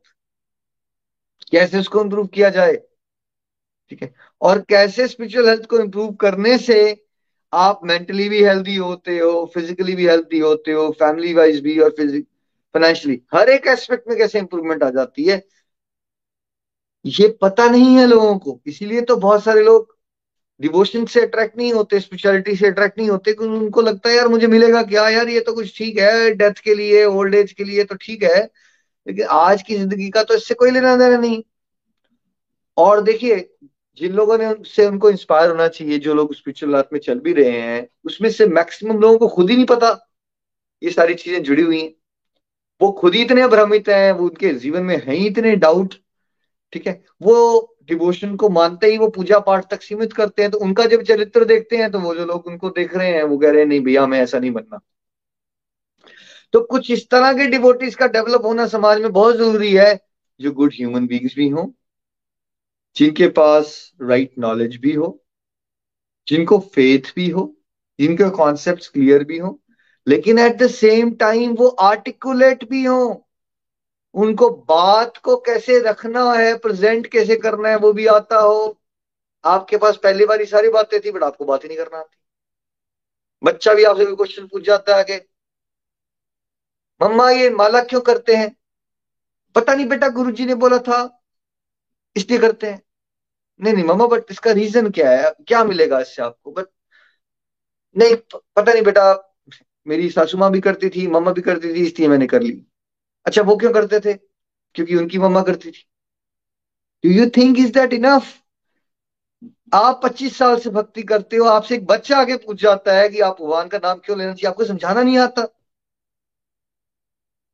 [1.52, 2.76] कैसे उसको इंप्रूव किया जाए?
[3.90, 4.12] ठीक है?
[4.40, 6.78] और कैसे स्पिरिचुअल हेल्थ को इंप्रूव करने से
[7.52, 11.90] आप मेंटली भी हेल्दी होते हो फिजिकली भी हेल्दी होते हो फैमिली वाइज भी और
[11.90, 12.26] फिजिक
[12.74, 15.42] फाइनेंशियली हर एक एस्पेक्ट में कैसे इंप्रूवमेंट आ जाती है?
[17.04, 19.96] ये पता नहीं है लोगों को, इसीलिए तो बहुत सारे लोग
[20.60, 24.28] डिवोशन से अट्रैक्ट नहीं होते स्पिरिचुअलिटी से अट्रैक्ट नहीं होते, क्योंकि उनको लगता है, यार,
[24.28, 25.08] मुझे मिलेगा क्या?
[25.08, 28.22] यार, ये तो कुछ ठीक है डेथ के लिए ओल्ड एज के लिए तो ठीक
[28.24, 28.42] है,
[29.06, 31.42] लेकिन आज की ज़िंदगी का तो इससे कोई लेना देना नहीं।
[32.76, 33.36] और देखिए
[34.00, 37.32] जिन लोगों ने उनसे उनको इंस्पायर होना चाहिए, जो लोग स्पिरिचुअल लाइफ में चल भी
[37.32, 39.90] रहे हैं, उसमें से मैक्सिमम लोगों को खुद ही नहीं पता
[40.82, 41.92] ये सारी चीज़ें जुड़ी हुई हैं।
[42.80, 45.94] वो खुद ही इतने भ्रमित हैं, वो उनके जीवन में है ही इतने डाउट
[46.72, 47.02] ठीक है?
[47.22, 51.02] वो डिवोशन को मानते ही वो पूजा पाठ तक सीमित करते हैं तो उनका जब
[51.02, 53.66] चरित्र देखते हैं तो वो जो लोग उनको देख रहे हैं, वो कह रहे हैं,
[53.68, 54.80] नहीं भैया, हमें ऐसा नहीं बनना।
[56.52, 59.98] तो कुछ इस तरह के डिवोटीज का डेवलप होना समाज में बहुत ज़रूरी है,
[60.40, 61.66] जो गुड ह्यूमन बींग्स भी हों
[62.96, 65.24] जिनके पास राइट right नॉलेज भी हो,
[66.28, 67.56] जिनको फेथ भी हो,
[68.00, 69.60] जिनके कॉन्सेप्ट क्लियर भी हो,
[70.08, 73.28] लेकिन एट द सेम टाइम वो आर्टिकुलेट भी हो।
[74.14, 78.78] उनको बात को कैसे रखना है प्रेजेंट कैसे करना है, वो भी आता हो।
[79.44, 82.16] आपके पास पहली बार सारी बातें थी बट आपको बात ही नहीं करना आती।
[83.44, 85.28] बच्चा भी आपसे कोई क्वेश्चन पूछ जाता है कि
[87.02, 88.56] मम्मा ये माला क्यों करते हैं?
[89.54, 91.21] पता नहीं बेटा गुरुजी ने बोला था
[92.16, 92.82] इसलिए करते हैं।
[93.60, 95.34] नहीं नहीं मम्मा बट इसका रीजन क्या है?
[95.46, 96.52] क्या मिलेगा इससे आपको?
[96.52, 96.66] बट
[97.96, 98.16] नहीं,
[98.56, 99.34] पता नहीं बेटा,
[99.86, 102.66] मेरी सासू माँ भी करती थी मम्मा भी करती थी, इसलिए मैंने कर ली।
[103.26, 104.14] अच्छा वो क्यों करते थे?
[104.74, 105.84] क्योंकि उनकी मम्मा करती थी।
[107.04, 108.38] Do you think is that enough
[109.74, 113.20] आप 25 साल से भक्ति करते हो, आपसे एक बच्चा आगे पूछ जाता है कि
[113.20, 114.50] आप भगवान का नाम क्यों लेना चाहिए?
[114.50, 115.42] आपको समझाना नहीं आता।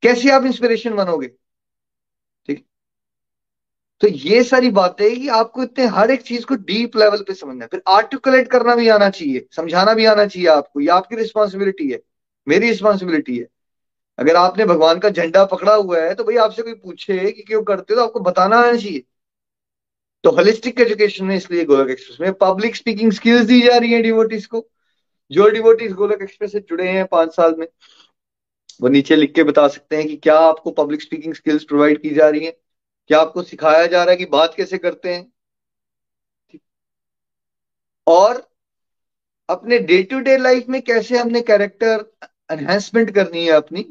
[0.03, 1.31] कैसे आप इंस्पिरेशन बनोगे?
[4.01, 7.63] तो ये सारी बातें कि आपको इतने हर एक चीज़ को डीप लेवल पे समझना
[7.63, 11.89] है। फिर आर्टिकुलेट करना भी आना चाहिए, समझाना भी आना चाहिए आपको। ये आपकी रिस्पॉन्सिबिलिटी
[11.91, 11.99] है,
[12.47, 13.47] मेरी रिस्पॉन्सिबिलिटी है।
[14.19, 17.61] अगर आपने भगवान का झंडा पकड़ा हुआ है तो भाई आपसे कोई पूछे कि क्यों
[17.63, 19.03] करते हो तो आपको बताना आना चाहिए।
[20.23, 24.01] तो होलिस्टिक एजुकेशन में इसलिए गोलक एक्सप्रेस में। पब्लिक स्पीकिंग स्किल्स दी जा रही है
[24.01, 24.65] डिवोटिस को।
[25.31, 27.67] जो डिवोटिस गोलक एक्सप्रेस से जुड़े हैं पाँच साल में,
[28.81, 32.09] वो नीचे लिख के बता सकते हैं कि क्या आपको पब्लिक स्पीकिंग स्किल्स प्रोवाइड की
[32.09, 32.57] जा रही है।
[33.09, 35.31] क्या आपको सिखाया जा रहा है कि बात कैसे करते हैं?
[38.07, 38.47] और
[39.49, 42.05] अपने डे टू डे लाइफ में कैसे हमने कैरेक्टर
[42.51, 43.83] एनहेंसमेंट करनी है अपनी,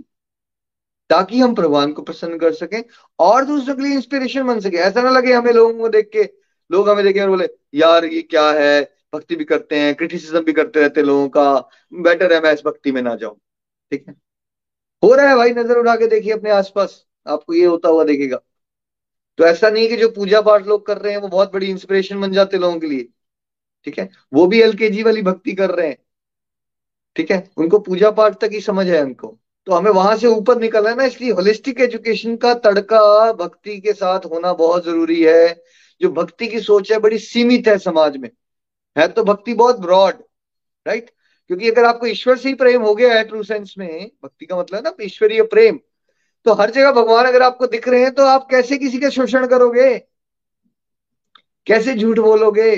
[1.10, 2.82] ताकि हम भगवान को प्रसन्न कर सकें
[3.18, 6.24] और दूसरों के लिए इंस्पिरेशन बन सके। ऐसा ना लगे हमें लोगों को देख के,
[6.70, 8.82] लोग हमें देखे और बोले, यार, ये क्या है?
[9.14, 11.52] भक्ति भी करते हैं क्रिटिसिज्म भी करते रहते लोगों का।
[11.92, 13.36] बेटर है मैं इस भक्ति में ना जाऊँ।
[13.92, 14.14] ठीक है?
[15.02, 18.40] हो रहा है भाई, नज़र उठा के देखिए अपने आसपास। आपको ये होता हुआ देखेगा।
[19.38, 22.20] तो ऐसा नहीं कि जो पूजा पाठ लोग कर रहे हैं, वो बहुत बड़ी इंस्पिरेशन
[22.20, 23.08] बन जाते लोगों के लिए।
[23.84, 24.10] ठीक है?
[24.32, 25.98] वो भी एलकेजी वाली भक्ति कर रहे हैं।
[27.16, 27.50] ठीक है?
[27.56, 30.96] उनको पूजा पाठ तक ही समझ है उनको। तो हमें वहाँ से ऊपर निकलना है
[30.96, 35.62] ना, इसलिए होलिस्टिक एजुकेशन का तड़का भक्ति के साथ होना बहुत ज़रूरी है।
[36.00, 38.30] जो भक्ति की सोच है, बड़ी सीमित है समाज में।
[38.98, 40.14] है तो भक्ति बहुत ब्रॉड
[40.86, 41.10] राइट
[41.46, 44.58] क्योंकि अगर आपको ईश्वर से ही प्रेम हो गया है ट्रू सेंस में, भक्ति का
[44.58, 45.78] मतलब है ना, ईश्वरीय प्रेम।
[46.46, 49.46] तो हर जगह भगवान अगर आपको दिख रहे हैं तो आप कैसे किसी का शोषण
[49.46, 49.98] करोगे?
[51.66, 52.74] कैसे झूठ बोलोगे?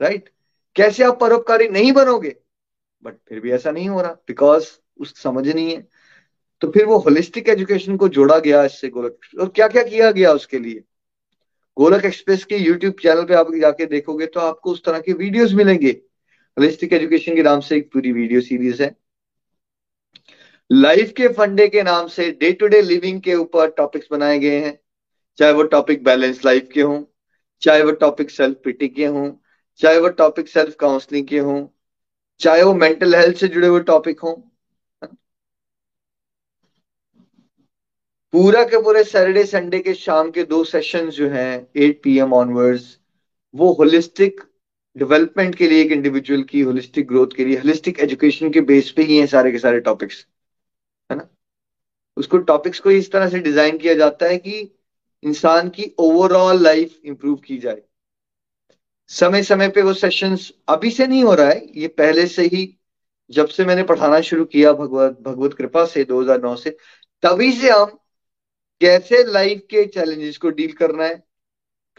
[0.00, 0.28] राइट
[0.76, 2.34] कैसे आप परोपकारी नहीं बनोगे?
[3.02, 4.68] बट फिर भी ऐसा नहीं हो रहा बिकॉज़
[5.00, 5.86] उस समझ नहीं है।
[6.62, 10.32] तो फिर वो होलिस्टिक एजुकेशन को जोड़ा गया इससे गोलक और क्या क्या किया गया
[10.32, 10.82] उसके लिए?
[11.76, 15.52] गोलक एक्सप्रेस के यूट्यूब चैनल पे आप जाके देखोगे तो आपको उस तरह के वीडियोस
[15.52, 15.90] मिलेंगे।
[16.56, 18.94] होलिस्टिक एजुकेशन के नाम से एक पूरी वीडियो सीरीज़ है।
[20.70, 24.58] लाइफ के फंडे के नाम से डे टू डे लिविंग के ऊपर टॉपिक्स बनाए गए
[24.60, 24.78] हैं।
[25.38, 27.02] चाहे वो टॉपिक बैलेंस लाइफ के हों,
[27.62, 29.30] चाहे वो टॉपिक सेल्फ पिटी के हों,
[29.80, 31.66] चाहे वो टॉपिक सेल्फ काउंसलिंग के हों,
[32.40, 34.34] चाहे वो मेंटल हेल्थ से जुड़े हुए टॉपिक हों।
[38.32, 42.98] पूरा के पूरे सैटरडे, संडे के शाम के दो सेशंस जो हैं 8 पीएम ऑनवर्ड्स,
[43.54, 44.40] वो होलिस्टिक
[44.96, 49.02] डेवलपमेंट के लिए एक इंडिविजुअल की, होलिस्टिक ग्रोथ के लिए, होलिस्टिक एजुकेशन के बेस पे
[49.02, 50.26] ही हैं सारे के सारे टॉपिक्स
[52.18, 54.60] उसको टॉपिक्स को इस तरह से डिज़ाइन किया जाता है कि
[55.22, 57.82] इंसान की ओवरऑल लाइफ इंप्रूव की जाए।
[59.10, 62.74] समय समय पे वो सेशंस अभी से नहीं हो रहा है, ये पहले से ही
[63.30, 66.70] जब से मैंने पढ़ाना शुरू किया भगवत भगवत कृपा से 2009 से,
[67.22, 67.98] तभी से हम
[68.80, 71.22] कैसे लाइफ के चैलेंजेस को डील करना है।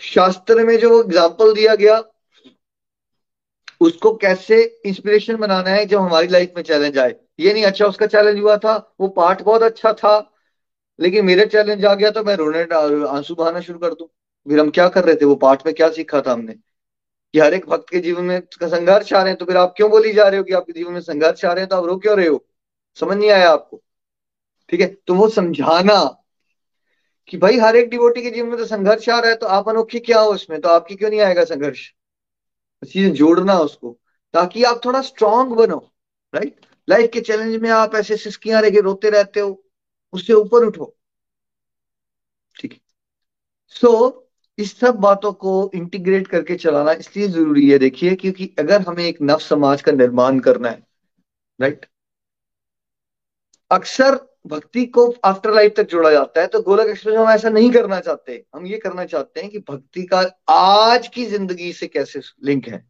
[0.02, 2.04] शास्त्र में जो एग्ज़ाम्पल दिया गया,
[3.82, 8.06] उसको कैसे इंस्पिरेशन बनाना है जब हमारी लाइफ में चैलेंज आए। ये नहीं अच्छा उसका
[8.08, 10.18] चैलेंज हुआ था, वो पाठ बहुत अच्छा था,
[11.00, 12.64] लेकिन मेरे चैलेंज आ गया तो मैं रोने
[13.08, 14.08] आँसू बहाना शुरू कर दूँ।
[14.46, 15.26] फिर हम क्या कर रहे थे?
[15.26, 16.54] वो पाठ में क्या सीखा था हमने?
[17.34, 19.90] कि हर एक भक्त के जीवन में संघर्ष आ रहे हैं तो फिर आप क्यों
[19.92, 21.98] बोली जा रहे हो कि आपके जीवन में संघर्ष आ रहे हैं तो आप रो
[21.98, 22.46] क्यों रहे हो?
[22.98, 23.82] समझ नहीं आया आपको।
[24.70, 24.88] ठीक है?
[24.88, 26.00] तो वो समझाना
[27.28, 29.70] कि भाई, हर एक डिवोटी के जीवन में तो संघर्ष आ रहा है तो आप
[29.70, 31.90] अनोखे क्या हो उसमें तो आपकी क्यों नहीं आएगा संघर्ष?
[32.84, 33.98] चीज़ें जोड़ना उसको,
[34.34, 35.78] ताकि आप थोड़ा स्ट्रांग बनो
[36.34, 39.64] राइट लाइफ के चैलेंज में आप ऐसे सिस्कियाँ रह रोते रहते हो,
[40.14, 40.96] उससे ऊपर उठो।
[42.56, 42.80] ठीक है।
[43.76, 43.92] सो
[44.58, 49.22] इस सब बातों को इंटीग्रेट करके चलाना इसलिए ज़रूरी है, देखिए, क्योंकि अगर हमें एक
[49.22, 50.84] नव समाज का निर्माण करना है
[51.60, 51.86] राइट
[53.72, 54.16] अक्सर
[54.48, 58.00] भक्ति को आफ्टर लाइफ तक जोड़ा जाता है तो गोलक एक्सप्रेस हम ऐसा नहीं करना
[58.00, 62.68] चाहते। हम ये करना चाहते हैं कि भक्ति का आज की ज़िंदगी से कैसे लिंक
[62.68, 62.84] है।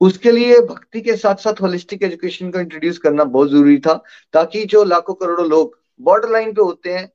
[0.00, 3.94] उसके लिए भक्ति के साथ साथ होलिस्टिक एजुकेशन को इंट्रोड्यूस करना बहुत ज़रूरी था,
[4.32, 7.10] ताकि जो लाखों करोड़ों लोग बॉर्डर लाइन पे होते हैं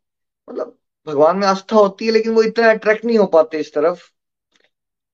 [0.47, 3.99] मतलब भगवान में आस्था होती है, लेकिन वो इतना अट्रैक्ट नहीं हो पाते इस तरफ़,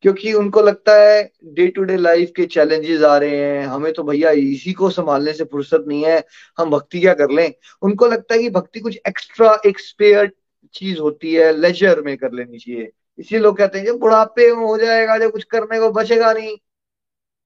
[0.04, 4.04] क्योंकि उनको लगता है डे टू डे लाइफ के चैलेंजेस आ रहे हैं, हमें तो
[4.04, 6.24] भैया इसी को संभालने से फुर्सत नहीं है,
[6.58, 7.54] हम भक्ति क्या कर लें?
[7.82, 10.32] उनको लगता है कि भक्ति कुछ एक्स्ट्रा एक स्पेयर
[10.76, 14.78] चीज़ होती है लेजर में कर लेनी चाहिए। इसलिए लोग कहते हैं, जब बुढ़ापे हो
[14.78, 16.58] जाएगा, जब कुछ करने को बचेगा नहीं।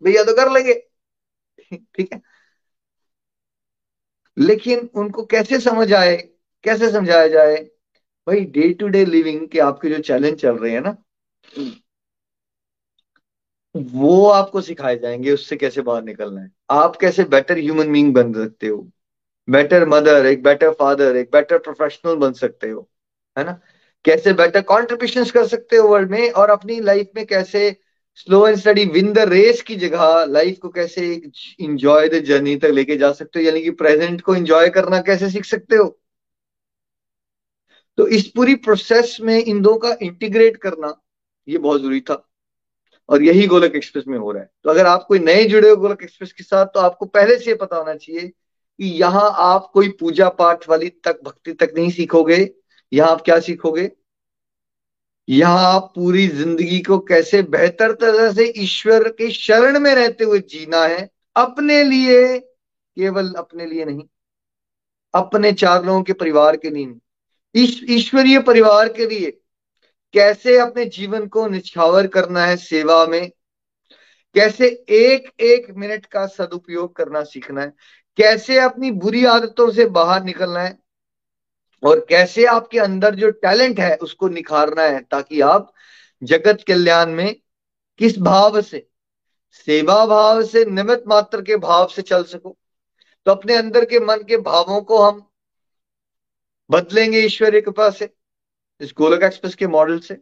[0.02, 0.74] भैया तो कर लेंगे।
[1.96, 2.22] ठीक है?
[4.38, 6.16] लेकिन उनको कैसे समझ आए?
[6.64, 7.56] कैसे समझाया जाए?
[8.28, 10.96] भाई डे टू डे लिविंग के आपके जो चैलेंज चल रहे हैं ना,
[13.76, 18.34] वो आपको सिखाए जाएँगे उससे कैसे बाहर निकलना है। आप कैसे बेटर ह्यूमन बींग बन
[18.34, 18.78] सकते हो?
[19.48, 22.90] बेटर मदर एक बेटर फादर एक बेटर प्रोफेशनल बन सकते हो,
[23.38, 23.60] है ना?
[24.06, 27.70] कैसे बेटर कॉन्ट्रीब्यूशन कर सकते हो वर्ल्ड में और अपनी लाइफ में कैसे
[28.16, 31.22] slow and steady win the race की जगह लाइफ को कैसे
[31.60, 33.46] इंजॉय द जर्नी तक लेके जा सकते हो?
[33.46, 36.00] यानी कि प्रेजेंट को इंजॉय करना कैसे सीख सकते हो?
[37.98, 40.94] तो इस पूरी प्रोसेस में इन दो का इंटीग्रेट करना
[41.48, 42.30] ये बहुत ज़रूरी था।
[43.10, 45.76] और यही गोलक एक्सप्रेस में हो रहा है। तो अगर आप कोई नए जुड़े हो
[45.76, 49.90] गोलक एक्सप्रेस के साथ तो आपको पहले से पता होना चाहिए कि यहाँ आप कोई
[49.90, 52.56] पूजा पाठ वाली तक, भक्ति तक नहीं सीखोगे।
[52.94, 53.92] यहाँ आप क्या सीखोगे?
[55.28, 60.40] यहाँ आप पूरी ज़िंदगी को कैसे बेहतर तरह से ईश्वर के शरण में रहते हुए
[60.40, 64.04] जीना है, अपने लिए, केवल अपने लिए नहीं,
[65.14, 67.00] अपने चार लोगों के परिवार के लिए नहीं।
[67.96, 69.32] ईश्वरीय परिवार के लिए
[70.14, 73.30] कैसे अपने जीवन को निछावर करना है सेवा में,
[74.36, 77.74] कैसे एक एक मिनट का सदुपयोग करना सीखना है,
[78.18, 80.78] कैसे अपनी बुरी आदतों से बाहर निकलना है
[81.84, 85.74] और कैसे आपके अंदर जो टैलेंट है उसको निखारना है ताकि आप
[86.22, 87.36] जगत कल्याण में
[88.00, 88.88] किस भाव से,
[89.54, 92.58] सेवा भाव से निमित मात्र के भाव से चल सको।
[93.26, 95.26] तो अपने अंदर के मन के भावों को हम
[96.70, 98.10] बदलेंगे ईश्वरीय कृपा से,
[98.82, 100.18] इस गोलक एक्सप्रेस के मॉडल से।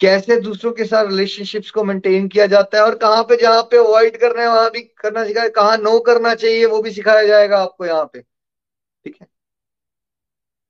[0.00, 3.76] कैसे दूसरों के साथ रिलेशनशिप्स को मेंटेन किया जाता है और कहाँ पे जहाँ पे
[3.76, 7.58] अवॉइड करना है, वहाँ भी करना सिखाया, कहाँ नो करना चाहिए, वो भी सिखाया जाएगा
[7.58, 8.20] आपको यहाँ पे।
[9.04, 9.26] ठीक है?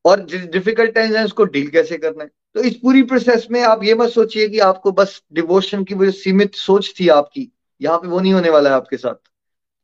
[0.05, 2.31] और डिफ़िकल्ट टाइम्स है उसको डील कैसे करना है?
[2.55, 6.11] तो इस पूरी प्रोसेस में आप ये मत सोचिए कि आपको बस डिवोशन की वो
[6.11, 9.15] सीमित सोच थी आपकी। यहाँ पे वो नहीं होने वाला है आपके साथ।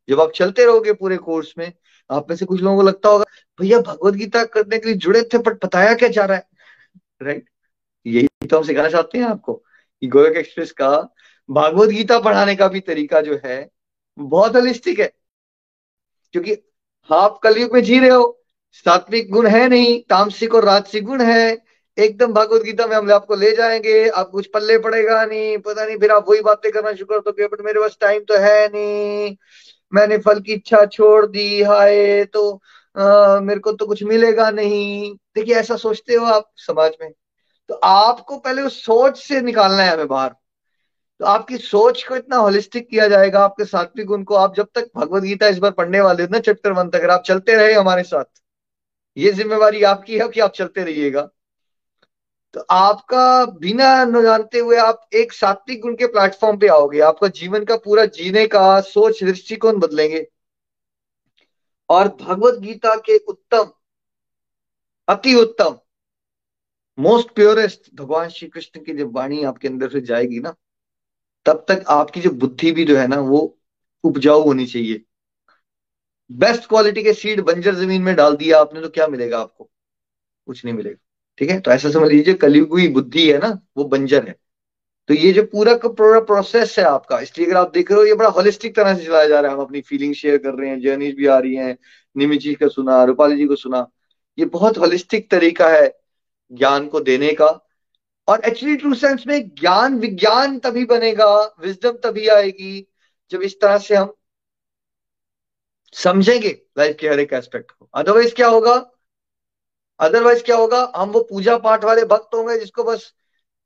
[0.09, 1.73] जब आप चलते रहोगे पूरे कोर्स में,
[2.11, 3.25] आप में से कुछ लोगों को लगता होगा,
[3.61, 6.49] भैया, भगवत गीता करने के लिए जुड़े थे बट बताया क्या जा रहा है?
[7.23, 7.49] राइट
[8.07, 11.15] यही तो हम सिखाना चाहते हैं आपको कि गोरख एक्सप्रेस का
[11.51, 13.71] भागवत गीता पढ़ाने का भी तरीका जो है,
[14.19, 15.13] बहुत होलिस्टिक है।
[16.33, 16.57] क्योंकि
[17.11, 18.40] आप कलयुग में जी रहे हो
[18.75, 21.59] सात्विक गुण है नहीं तामसिक और राजसिक गुण है।
[21.99, 25.97] एकदम भागवत गीता में हम आपको ले जाएँगे। आप कुछ पल्ले पड़ेगा नहीं पता नहीं
[25.99, 29.37] फिर आप वही बातें करना शुरू कर दो बट मेरे पास टाइम तो है नहीं।
[29.93, 32.61] मैंने फल की इच्छा छोड़ दी हाय तो
[32.97, 37.11] आ, मेरे को तो कुछ मिलेगा नहीं। देखिए ऐसा सोचते हो आप समाज में।
[37.69, 40.35] तो आपको पहले उस सोच से निकालना है हमें बाहर।
[41.21, 44.91] तो आपकी सोच को इतना होलिस्टिक किया जाएगा आपके सात्विक गुण को। आप जब तक
[44.97, 48.03] भगवत गीता इस बार पढ़ने वाले हो ना चैप्टर वन तक आप चलते रहे हमारे
[48.03, 48.25] साथ
[49.21, 51.29] ये जिम्मेवारी आपकी है कि आप चलते रहिएगा।
[52.55, 57.29] तो आपका बिना न जानते हुए आप एक सात्विक गुण के प्लेटफॉर्म पे आओगे। आपका
[57.29, 60.27] जीवन का पूरा जीने का सोच दृष्टिकोण बदलेंगे।
[61.91, 63.71] और भगवत गीता के उत्तम,
[65.09, 65.79] अति उत्तम
[66.99, 70.55] मोस्ट प्योरेस्ट भगवान श्री कृष्ण की जब वाणी आपके अंदर से जाएगी ना,
[71.47, 73.59] तब तक आपकी जो बुद्धि भी जो है ना, वो
[74.05, 75.05] उपजाऊ होनी चाहिए।
[76.31, 79.71] बेस्ट क्वालिटी के सीड बंजर ज़मीन में डाल दिया आपने तो क्या मिलेगा आपको?
[80.47, 80.97] कुछ नहीं मिलेगा,
[81.39, 81.61] ठीक है?
[81.61, 84.35] तो ऐसा समझ लीजिए, कलयुगी बुद्धि है ना, वो बंजर है।
[85.09, 88.07] तो ये जो पूरा का पूरा प्रोसेस है आपका, इसलिए अगर आप देख रहे हो,
[88.07, 90.71] ये बड़ा होलिस्टिक तरह से चलाया जा रहा है। हम अपनी फीलिंग शेयर कर रहे
[90.71, 91.77] हैं जर्नीज भी आ रही हैं
[92.17, 93.87] निमी जी का सुना, रूपाली जी को सुना।
[94.39, 95.99] ये बहुत होलिस्टिक तरीका है
[96.53, 97.49] ज्ञान को देने का।
[98.29, 102.87] और एक्चुअली ट्रू सेंस में ज्ञान, विज्ञान तभी बनेगा विजडम तभी आएगी,
[103.31, 104.13] जब इस तरह से हम
[105.93, 108.91] समझेंगे लाइफ के हर एक एस्पेक्ट को। अदरवाइज़ क्या होगा?
[110.01, 110.93] अदरवाइज़ क्या होगा?
[110.97, 113.15] हम वो पूजा पाठ वाले भक्त होंगे जिसको बस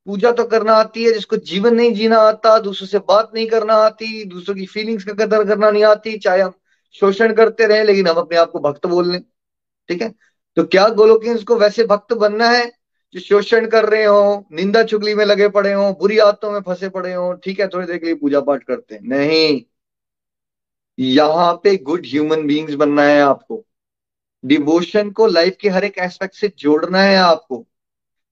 [0.05, 3.73] पूजा तो करना आती है, जिसको जीवन नहीं जीना आता, दूसरों से बात नहीं करना
[3.73, 6.53] आती, दूसरों की फीलिंग्स का कदर करना नहीं आती, चाहे हम
[6.91, 9.21] शोषण करते रहे, लेकिन हम अपने आप को भक्त बोल लें।
[9.89, 10.13] ठीक है?
[10.55, 12.71] तो क्या गोलोकियंस को वैसे भक्त बनना है?
[13.13, 16.89] जो शोषण कर रहे हो, निंदा चुगली में लगे पड़े हो, बुरी आदतों में फंसे
[16.89, 19.74] पड़े हो, ठीक है, थोड़ी देर के लिए पूजा पाठ करते हैं। नहीं।
[20.99, 23.65] यहाँ पे गुड ह्यूमन बींग्स बनना है आपको।
[24.45, 27.67] डिवोशन को लाइफ के हर एक एस्पेक्ट से जोड़ना है आपको।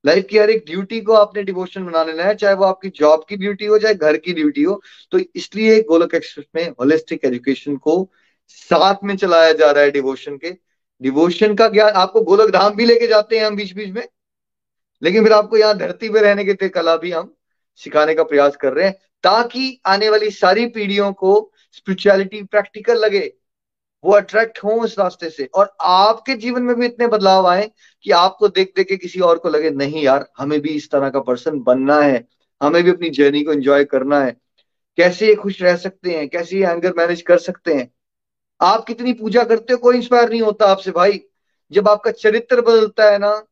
[0.05, 3.25] लाइफ की हर एक ड्यूटी को आपने डिवोशन बना लेना है, चाहे वो आपकी जॉब
[3.29, 7.75] की ड्यूटी हो, चाहे घर की ड्यूटी हो। तो इसलिए गोलक एक्सप्रेस में होलिस्टिक एजुकेशन
[7.77, 8.09] को
[8.47, 10.57] साथ में चलाया जा रहा है डिवोशन के।
[11.01, 14.07] डिवोशन का ज्ञान, आपको गोलक धाम भी लेके जाते हैं हम बीच बीच में।
[15.03, 17.35] लेकिन फिर आपको यहाँ धरती पे रहने के कला भी हम
[17.75, 23.33] सिखाने का प्रयास कर रहे हैं, ताकि आने वाली सारी पीढ़ियों को स्पिरिचुअलिटी प्रैक्टिकल लगे,
[24.03, 27.71] वो अट्रैक्ट हो उस रास्ते से। और आपके जीवन में भी इतने बदलाव आए
[28.03, 31.09] कि आपको देख देख के किसी और को लगे, नहीं यार, हमें भी इस तरह
[31.09, 32.27] का पर्सन बनना है।
[32.63, 34.37] हमें भी अपनी जर्नी को एंजॉय करना है।
[34.97, 36.29] कैसे ये खुश रह सकते हैं?
[36.29, 37.93] कैसे ये एंगर मैनेज कर सकते हैं?
[38.61, 41.23] आप कितनी पूजा करते हो, कोई इंस्पायर नहीं होता आपसे, भाई।
[41.71, 43.45] जब आपका चरित्र बदलता है ना,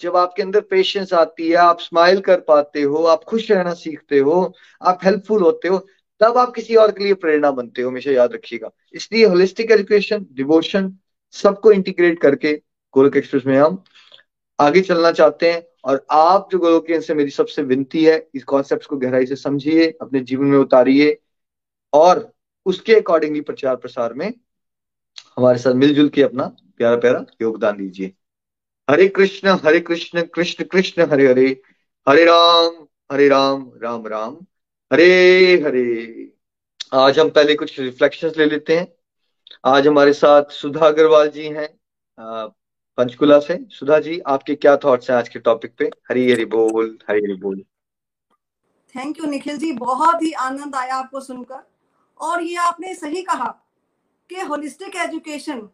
[0.00, 4.18] जब आपके अंदर पेशेंस आती है, आप स्माइल कर पाते हो, आप खुश रहना सीखते
[4.18, 5.86] हो, आप हेल्पफुल होते हो
[6.20, 10.26] तब आप किसी और के लिए प्रेरणा बनते हो, हमेशा याद रखिएगा। इसलिए होलिस्टिक एजुकेशन
[10.32, 10.98] डिवोशन
[11.30, 12.62] सबको इंटीग्रेट करके
[12.94, 13.84] गोलक एक्सप्रेस में हम
[14.60, 18.86] आगे चलना चाहते हैं। और आप जो गोलोकियन से मेरी सबसे विनती है, इस कॉन्सेप्ट
[18.86, 21.18] को गहराई से समझिए, अपने जीवन में उतारिए
[21.92, 22.32] और
[22.66, 24.34] उसके अकॉर्डिंगली प्रचार प्रसार में
[25.36, 28.12] हमारे साथ मिलजुल के अपना प्यारा प्यारा योगदान दीजिए।
[28.90, 31.62] हरे कृष्ण हरे कृष्ण कृष्ण कृष्ण, हरे हरे।
[32.08, 34.38] हरे राम हरे राम राम राम।
[34.90, 36.32] हरे हरे।
[36.92, 38.86] आज हम पहले कुछ रिफ्लेक्शंस ले लेते हैं।
[39.64, 41.68] आज हमारे साथ सुधा अग्रवाल जी हैं
[42.18, 45.84] पंचकुला से। सुधा जी, आपके क्या थॉट्स हैं आज के टॉपिक पे?
[46.10, 47.62] हरी हरी बोल, हरी हरी बोल।
[48.94, 49.72] Thank you Nikhil ji.
[49.72, 51.62] बहुत ही आनंद आया आपको सुनकर।
[52.20, 53.50] और ये आपने सही कहा
[54.30, 55.68] कि होलिस्टिक एजुकेशन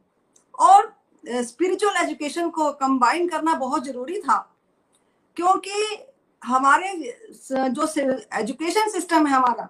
[0.58, 0.92] और
[1.24, 4.38] स्पिरिचुअल एजुकेशन को कंबाइन करना बहुत ज़रूरी था।
[5.36, 6.06] क्योंकि
[6.42, 6.92] हमारे
[7.50, 7.86] जो
[8.38, 9.68] एजुकेशन सिस्टम है हमारा,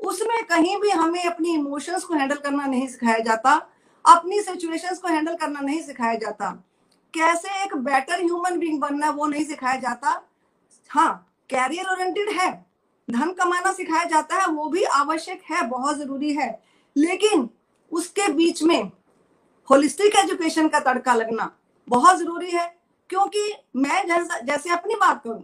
[0.00, 3.54] उसमें कहीं भी हमें अपनी इमोशंस को हैंडल करना नहीं सिखाया जाता,
[4.04, 6.50] अपनी सिचुएशंस को हैंडल करना नहीं सिखाया जाता।
[7.14, 10.20] कैसे एक बेटर ह्यूमन बींग बनना वो नहीं सिखाया जाता?
[10.90, 12.50] हाँ कैरियर ओरिएंटेड है,
[13.08, 16.48] धन कमाना सिखाया जाता है, वो भी आवश्यक है, बहुत ज़रूरी है।
[16.96, 17.48] लेकिन
[17.92, 18.90] उसके बीच में
[19.68, 21.50] होलिस्टिक एजुकेशन का तड़का लगना
[21.88, 22.66] बहुत ज़रूरी है,
[23.10, 25.42] क्योंकि मैं जैसा, जैसे अपनी बात करूँ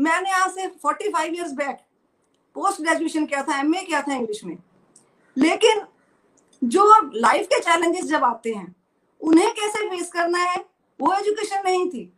[0.00, 1.78] मैंने आज से 45 इयर्स बैक
[2.54, 4.56] पोस्ट ग्रेजुएशन किया था एमए किया था इंग्लिश में।
[5.36, 5.80] लेकिन
[6.64, 8.76] जो लाइफ के चैलेंजेस जब आते हैं,
[9.20, 10.56] उन्हें कैसे फेस करना है,
[11.00, 12.12] वो एजुकेशन नहीं थी।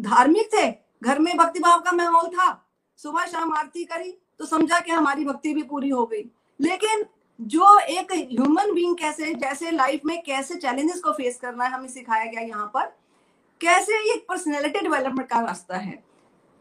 [0.00, 0.70] धार्मिक थे,
[1.02, 5.24] घर में भक्ति भाव का माहौल था, सुबह शाम आरती करी तो समझा कि हमारी
[5.24, 6.30] भक्ति भी पूरी हो गई।
[6.60, 7.04] लेकिन
[7.40, 11.88] जो एक ह्यूमन बींग कैसे, जैसे लाइफ में कैसे चैलेंजेस को फेस करना है, हमें
[11.88, 12.86] सिखाया गया यहाँ पर,
[13.60, 16.04] कैसे ये पर्सनैलिटी डेवलपमेंट का रास्ता है।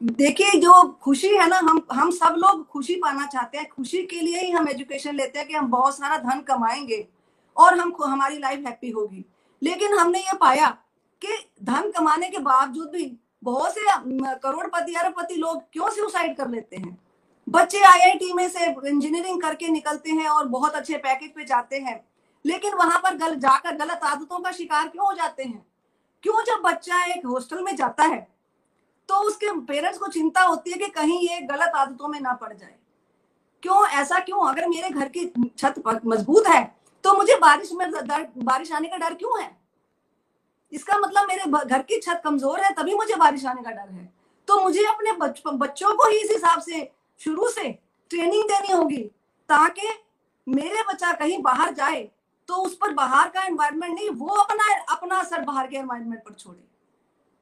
[0.02, 4.20] देखिए, जो खुशी है ना, हम हम सब लोग खुशी पाना चाहते हैं। खुशी के
[4.22, 7.08] लिए ही हम एजुकेशन लेते हैं कि हम बहुत सारा धन कमाएँगे
[7.58, 9.26] और हम हमारी लाइफ हैप्पी होगी।
[9.62, 10.68] लेकिन हमने ये पाया
[11.22, 13.12] कि धन कमाने के बावजूद भी
[13.44, 13.82] बहुत से
[14.36, 16.98] करोड़पति, अरबपति लोग क्यों सुसाइड कर लेते हैं?
[17.48, 22.00] बच्चे आईआईटी में से इंजीनियरिंग करके निकलते हैं और बहुत अच्छे पैकेज पे जाते हैं,
[22.46, 25.66] लेकिन वहाँ पर गल, जाकर गलत आदतों का शिकार क्यों हो जाते हैं?
[26.24, 28.35] क्यों जब बच्चा एक हॉस्टल में जाता है
[29.10, 32.54] तो उसके पेरेंट्स को चिंता होती है कि कहीं ये गलत आदतों में ना पड़
[32.54, 32.76] जाए।
[33.64, 33.86] क्यों?
[33.90, 34.48] ऐसा क्यों?
[34.48, 35.26] अगर मेरे घर की
[35.58, 36.64] छत मज़बूत है
[37.04, 39.50] तो मुझे बारिश में डर बारिश आने का डर क्यों है?
[40.72, 44.14] इसका मतलब मेरे घर की छत कमज़ोर है तभी मुझे बारिश आने का डर है।
[44.48, 46.92] तो मुझे अपने बच, बच्चों को ही इस हिसाब से
[47.22, 47.70] शुरू से
[48.12, 49.04] ट्रेनिंग देनी होगी
[49.50, 49.88] ताकि
[50.48, 52.02] मेरे बच्चा कहीं बाहर जाए
[52.50, 56.34] तो उस पर बाहर का एनवायरनमेंट नहीं वो अपना अपना असर बाहर के एनवायरनमेंट पर
[56.34, 56.64] छोड़े।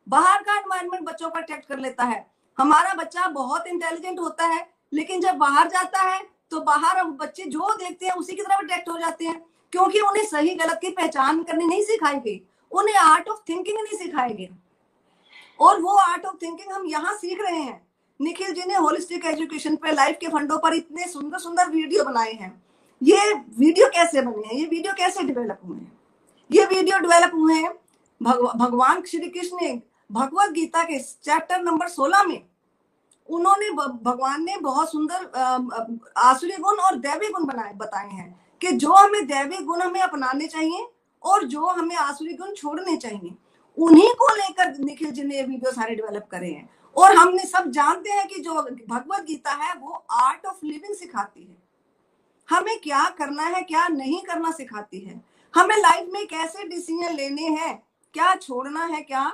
[0.07, 2.25] बाहर का एनवायरनमेंट बच्चों का अट्रैक्ट कर लेता है।
[2.57, 7.73] हमारा बच्चा बहुत इंटेलिजेंट होता है, लेकिन जब बाहर जाता है तो बाहर बच्चे जो
[7.75, 9.41] देखते हैं, उसी की तरफ़ अट्रैक्ट हो जाते हैं,
[9.73, 13.97] क्योंकि उन्हें सही गलत की पहचान करनी नहीं सिखाई गई। उन्हें आर्ट ऑफ़ थिंकिंग नहीं
[13.97, 14.57] सिखाया गया
[15.59, 17.81] और वो आर्ट ऑफ़ थिंकिंग हम यहाँ सीख रहे हैं।
[18.19, 22.31] निखिल जी ने होलिस्टिक एजुकेशन पे लाइफ के फंडों पर इतने सुंदर सुंदर वीडियो बनाए
[22.33, 22.51] हैं।
[23.01, 24.53] ये वीडियो कैसे बने हैं?
[24.53, 25.91] ये वीडियो कैसे डेवलप हुए हैं?
[26.49, 27.73] ये वीडियो डेवलप हुए हैं
[28.21, 29.71] भगवान श्री कृष्ण ने
[30.13, 32.41] भगवत गीता के चैप्टर नंबर 16 में
[33.29, 38.93] उन्होंने भगवान ने बहुत सुंदर आसुरी गुण और दैवी गुण बनाए, बताए हैं कि जो
[38.93, 40.85] हमें दैवी गुण हमें अपनाने चाहिए
[41.23, 43.33] और जो हमें आसुरी गुण छोड़ने चाहिए,
[43.77, 47.69] उन्हीं को लेकर निखिल जी ने ये वीडियो सारे डेवलप करे हैं। और हमने सब
[47.71, 48.53] जानते हैं कि जो
[48.89, 51.57] भगवत गीता है, वो आर्ट ऑफ़ लिविंग सिखाती है।
[52.49, 55.21] हमें क्या करना है, क्या नहीं करना सिखाती है।
[55.53, 59.31] हमें लाइफ में कैसे डिसीज़न लेने हैं, क्या छोड़ना है, क्या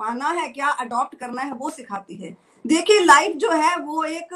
[0.00, 4.34] पाना है क्या अडॉप्ट करना है वो सिखाती है। देखिए लाइफ जो है वो एक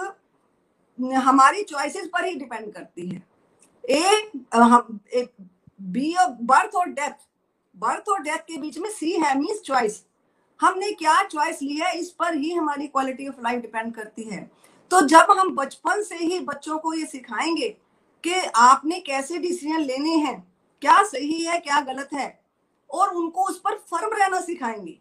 [1.19, 3.23] हमारी चॉइसेस पर ही डिपेंड करती है।
[3.85, 4.31] ए,
[5.81, 7.27] बी बर्थ और डेथ
[7.75, 10.03] बर्थ और डेथ के बीच में सी है मीन्स चॉइस
[10.61, 14.39] हमने क्या चॉइस ली है इस पर ही हमारी क्वालिटी ऑफ़ लाइफ डिपेंड करती है।
[14.91, 17.69] तो जब हम बचपन से ही बच्चों को ये सिखाएँगे
[18.25, 20.37] कि आपने कैसे डिसीज़न लेने हैं
[20.83, 22.29] क्या सही है क्या गलत है
[22.91, 24.99] और उनको उस पर फर्म रहना सिखाएँगे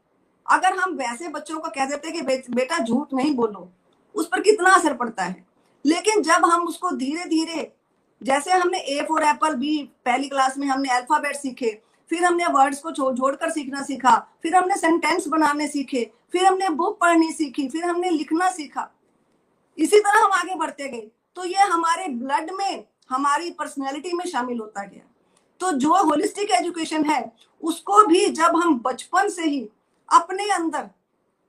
[0.48, 3.70] अगर हम वैसे बच्चों को कह देते कि बे, बेटा झूठ नहीं बोलो
[4.16, 5.46] उस पर कितना असर पड़ता है?
[5.86, 7.72] लेकिन जब हम उसको धीरे धीरे
[8.22, 11.80] जैसे हमने ए फॉर एप्पल बी पहली क्लास में हमने अल्फ़ाबेट सीखे
[12.12, 17.00] फिर हमने वर्ड्स को जोड़कर सीखना सीखा फिर हमने सेंटेंस बनाने सीखे फिर हमने बुक
[17.00, 18.90] पढ़नी सीखी फिर हमने लिखना सीखा
[19.78, 24.60] इसी तरह हम आगे बढ़ते गए। तो ये हमारे ब्लड में हमारी पर्सनैलिटी में शामिल
[24.60, 25.10] होता गया।
[25.62, 27.22] तो जो होलिस्टिक एजुकेशन है
[27.64, 29.68] उसको भी जब हम बचपन से ही
[30.10, 30.90] अपने अंदर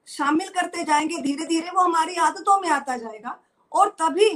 [0.09, 3.39] शामिल करते जाएँगे धीरे धीरे वो हमारी आदतों में आता जाएगा।
[3.73, 4.31] और तभी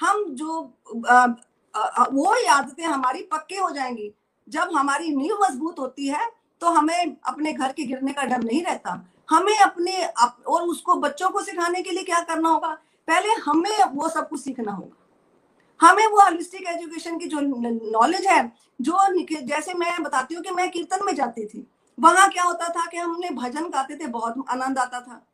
[0.00, 0.60] हम जो
[0.94, 4.12] वो आदतें हमारी पक्के हो जाएँगी।
[4.48, 6.30] जब हमारी नींव मज़बूत होती है
[6.62, 10.94] तो हमें अपने घर के गिरने का डर नहीं रहता। हमें अपने अप, और उसको
[10.96, 12.68] बच्चों को सिखाने के लिए क्या करना होगा?
[13.08, 14.96] पहले हमें वो सब कुछ सीखना होगा।
[15.80, 18.98] हमें वो होलिस्टिक एजुकेशन की जो नॉलेज है जो
[19.42, 21.66] जैसे मैं बताती हूँ कि मैं कीर्तन में जाती थी
[21.98, 25.24] वहाँ क्या होता था कि हमने भजन गाते थे, बहुत आनंद आता था।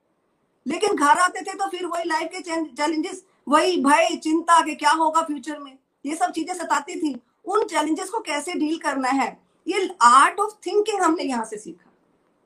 [0.66, 4.90] लेकिन घर आते थे तो फिर वही लाइफ के चैलेंजेस वही भय, चिंता के क्या
[4.92, 9.38] होगा फ्यूचर में। ये सब चीज़ें सताती थी। उन चैलेंजेस को कैसे डील करना है?
[9.66, 11.90] ये आर्ट ऑफ़ थिंकिंग हमने यहाँ से सीखा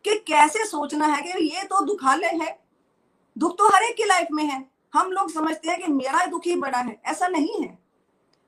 [0.04, 2.58] कि कैसे सोचना है कि ये तो दुखालय है।
[3.36, 6.46] दुख तो हर एक की लाइफ में है। हम लोग समझते हैं कि मेरा दुख
[6.46, 7.78] ही बड़ा है, ऐसा नहीं है।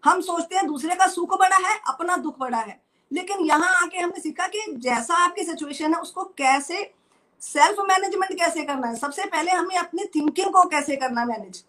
[0.05, 2.81] हम सोचते हैं दूसरे का सुख बड़ा है, अपना दुख बड़ा है।
[3.13, 6.93] लेकिन यहाँ आके हमने सीखा कि जैसा आपकी सिचुएशन है, उसको कैसे
[7.41, 8.97] सेल्फ मैनेजमेंट कैसे करना है?
[8.97, 11.65] सबसे पहले हमें अपनी थिंकिंग को कैसे करना मैनेज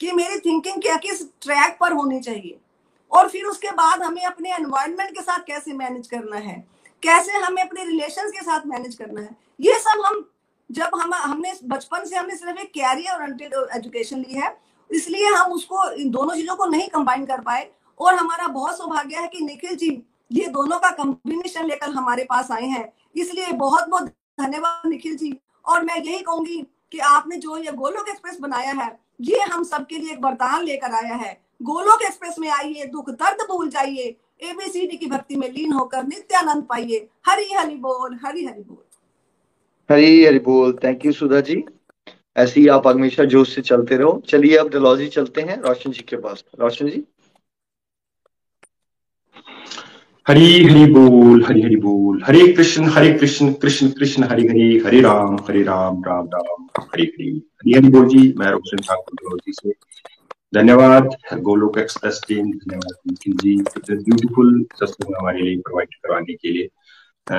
[0.00, 2.58] कि मेरी थिंकिंग क्या, किस ट्रैक पर होनी चाहिए?
[3.12, 6.64] और फिर उसके बाद हमें अपने एनवायरनमेंट के साथ कैसे मैनेज करना है?
[7.02, 9.36] कैसे हमें अपने रिलेशन के साथ मैनेज करना है?
[9.60, 10.30] ये सब हम,
[10.70, 14.56] जब हम, हमने बचपन से हमने सिर्फ़ एक कैरियर ओरिएंटेड एजुकेशन ली है,
[14.90, 17.70] इसलिए हम उसको, इन दोनों चीज़ों को नहीं कंबाइन कर पाए।
[18.00, 19.90] और हमारा बहुत सौभाग्य है कि निखिल जी
[20.32, 24.06] ये दोनों का कॉम्बिनेशन लेकर हमारे पास आए हैं। इसलिए बहुत बहुत
[24.40, 29.00] धन्यवाद निखिल जी। और मैं यही कहूँगी कि आपने जो ये गोलोक एक्सप्रेस बनाया है,
[29.20, 33.46] ये हम सबके लिए एक वरदान लेकर आया है। गोलोक एक्सप्रेस में आइए, दुख दर्द
[33.50, 38.62] भूल जाइए। एबीसीडी की भक्ति में लीन होकर नित्यानंद पाइए। हरी हरि बोल हरी हरि
[38.62, 38.84] बोल।
[39.94, 41.64] हरी हरि बोल। Thank you Sudha ji.
[42.36, 46.02] ऐसे ही आप हमेशा जोश से चलते रहो। चलिए अब डलौजी चलते हैं रोशन जी
[46.02, 47.04] के पास। रोशन जी?
[50.28, 55.00] हरी हरि बोल हरि हरि बोल। हरे कृष्ण हरे कृष्ण कृष्ण कृष्ण हरि हरि हरे
[55.00, 59.52] राम हरे राम राम राम हरे हरे। हरि हरि बोल जी मैं रोशन ठाकुर जी
[59.52, 59.70] से।
[60.54, 61.10] धन्यवाद
[61.40, 63.56] गोलोक एक्सप्रेस टीम धन्यवाद निखिल जी।
[63.90, 66.68] ब्यूटीफुल सत्संग हमारे लिए प्रोवाइड करवाने के लिए।
[67.32, 67.38] आ,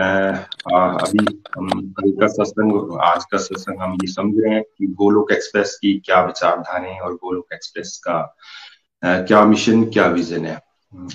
[0.77, 1.25] अभी
[1.57, 5.77] हम कल का सत्संग आज का सत्संग हम ये समझ रहे हैं कि गोलोक एक्सप्रेस
[5.81, 8.17] की क्या विचारधारा है और गोलोक एक्सप्रेस का
[9.03, 10.66] आ, क्या मिशन क्या विजन है।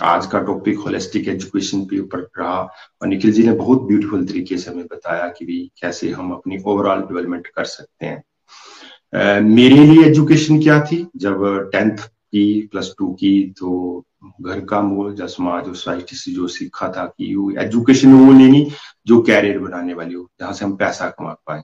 [0.02, 4.56] आज का टॉपिक होलिस्टिक एजुकेशन के ऊपर रहा और निखिल जी ने बहुत ब्यूटीफुल तरीके
[4.56, 10.04] से हमें बताया कि भी कैसे हम अपनी ओवरऑल डेवलपमेंट कर सकते हैं। मेरे लिए
[10.06, 11.06] एजुकेशन क्या थी?
[11.16, 14.04] जब टेंथ की प्लस टू की तो
[14.40, 18.66] घर का मोल या समाज और सोसाइटी से जो सीखा था कि एजुकेशन वो लेनी
[19.06, 21.62] जो कैरियर बनाने वाली हो, जहाँ से हम पैसा कमा पाए।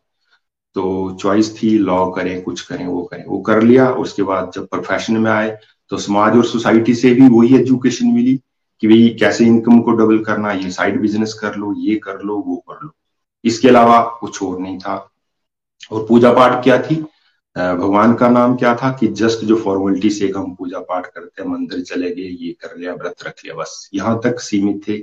[0.74, 4.68] तो चॉइस थी लॉ करें, कुछ करें, वो करें, वो कर लिया। उसके बाद जब
[4.68, 5.56] प्रोफेशन में आए
[5.90, 8.34] तो समाज और सोसाइटी से भी वही एजुकेशन मिली
[8.82, 12.36] कि भाई कैसे इनकम को डबल करना, ये साइड बिज़नेस कर लो, ये कर लो,
[12.36, 12.90] वो कर लो।
[13.44, 14.96] इसके अलावा कुछ और नहीं था।
[15.92, 16.94] और पूजा पाठ क्या थी?
[17.56, 21.48] भगवान का नाम क्या था कि जस्ट जो फॉर्मेलिटी से हम पूजा पाठ करते हैं,
[21.50, 24.98] मंदिर चले गए, ये कर लिया, व्रत रख लिया, बस यहाँ तक सीमित थे।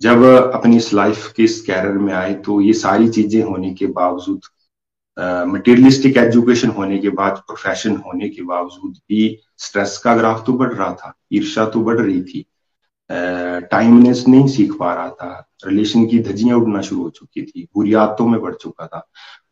[0.00, 0.22] जब
[0.54, 4.40] अपनी इस लाइफ के इस कैरियर में आए तो ये सारी चीज़ें होने के बावजूद
[5.52, 9.28] मटेरियलिस्टिक एजुकेशन होने के बाद प्रोफेशन होने के बावजूद भी
[9.58, 12.46] स्ट्रेस का ग्राफ तो बढ़ रहा था ईर्षा तो बढ़ रही थी
[13.70, 17.94] टाइमनेस नहीं सीख पा रहा था, रिलेशन की धजियाँ उड़ना शुरू हो चुकी थी, बुरी
[17.94, 19.06] आदतों में बढ़ चुका था।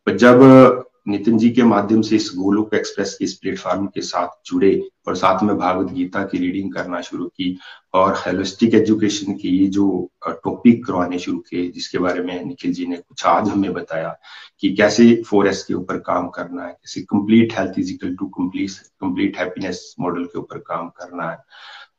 [0.07, 4.29] पर जब नितिन जी के माध्यम से इस गोलोक एक्सप्रेस के इस प्लेटफॉर्म के साथ
[4.47, 7.59] जुड़े और साथ में भागवत गीता की रीडिंग करना शुरू की
[7.95, 9.87] और हेलिस्टिक एजुकेशन की ये जो
[10.27, 14.17] टॉपिक करवाने शुरू किए, जिसके बारे में निखिल जी ने कुछ आज हमें बताया
[14.61, 18.71] कि कैसे फोर एस के ऊपर काम करना है, कैसे complete health is equal to complete
[19.01, 21.39] complete happiness model के ऊपर काम करना है।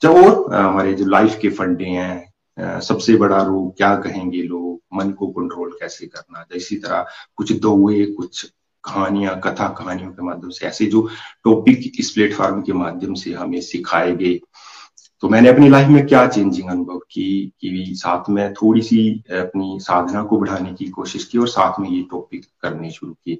[0.01, 4.81] जब और हमारे जो लाइफ के फंडे हैं सबसे बड़ा रोग क्या कहेंगे लोग?
[4.93, 8.45] मन को कंट्रोल कैसे करना इसी तरह कुछ दोए कुछ
[8.85, 11.07] कहानियाँ कथा कहानियों के माध्यम से, ऐसे जो
[11.43, 14.39] टॉपिक इस प्लेटफॉर्म के माध्यम से हमें सिखाए गए।
[15.23, 19.09] तो मैंने अपनी लाइफ में क्या चेंजिंग अनुभव की, कि साथ में थोड़ी सी
[19.39, 23.37] अपनी साधना को बढ़ाने की कोशिश की और साथ में ये टॉपिक करने शुरू किए।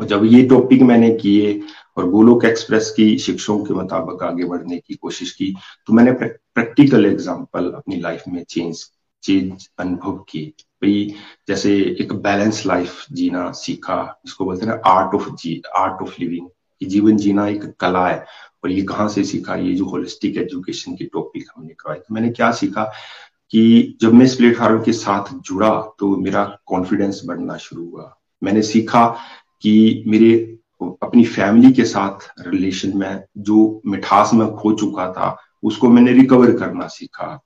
[0.00, 1.60] और जब ये टॉपिक मैंने किए
[1.96, 5.54] और गोलोक एक्सप्रेस की शिक्षाओं के मुताबिक आगे बढ़ने की कोशिश की
[5.86, 8.84] तो मैंने प्रैक्टिकल एग्ज़ाम्पल अपनी लाइफ में चेंज
[9.22, 10.52] चेंज अनुभव किए।
[10.84, 11.14] भाई
[11.48, 16.48] जैसे एक बैलेंस लाइफ जीना सीखा जिसको बोलते हैं आर्ट ऑफ़ जी आर्ट ऑफ़ लिविंग
[16.82, 18.24] जीवन जीना एक कला है
[18.64, 19.54] और ये कहाँ से सीखा?
[19.54, 22.84] ये जो होलिस्टिक एजुकेशन की टॉपिक हमने करवाई तो मैंने क्या सीखा
[23.50, 28.62] कि जब मैं इस प्लेटफॉर्म के साथ जुड़ा तो मेरा कॉन्फिडेंस बढ़ना शुरू हुआ। मैंने
[28.62, 29.06] सीखा
[29.62, 30.34] कि मेरे
[30.82, 36.56] अपनी फैमिली के साथ रिलेशन में जो मिठास में खो चुका था, उसको मैंने रिकवर
[36.56, 37.40] करना सीखा।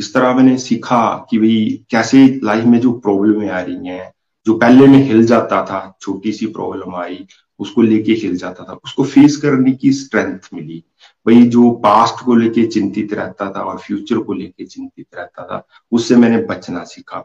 [0.00, 4.12] इस तरह मैंने सीखा कि भाई कैसे लाइफ में जो प्रॉब्लम आ रही हैं,
[4.46, 7.26] जो पहले में हिल जाता था छोटी सी प्रॉब्लम आई,
[7.58, 10.84] उसको लेके हिल जाता था, उसको फेस करने की स्ट्रेंथ मिली।
[11.26, 15.66] वही जो पास्ट को लेके चिंतित रहता था और फ्यूचर को लेके चिंतित रहता था,
[15.92, 17.18] उससे मैंने बचना सीखा।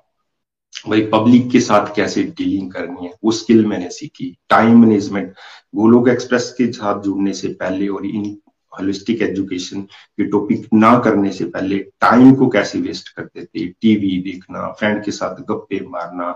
[0.89, 5.34] भाई पब्लिक के साथ कैसे डीलिंग करनी है, वो स्किल मैंने सीखी। टाइम मैनेजमेंट
[5.76, 8.38] गोलोक एक्सप्रेस के साथ जुड़ने से पहले और इन
[8.80, 13.67] होलिस्टिक एजुकेशन के टॉपिक ना करने से पहले टाइम को कैसे वेस्ट करते थे?
[13.67, 16.36] टीवी देखना फ्रेंड के साथ गप्पे मारना,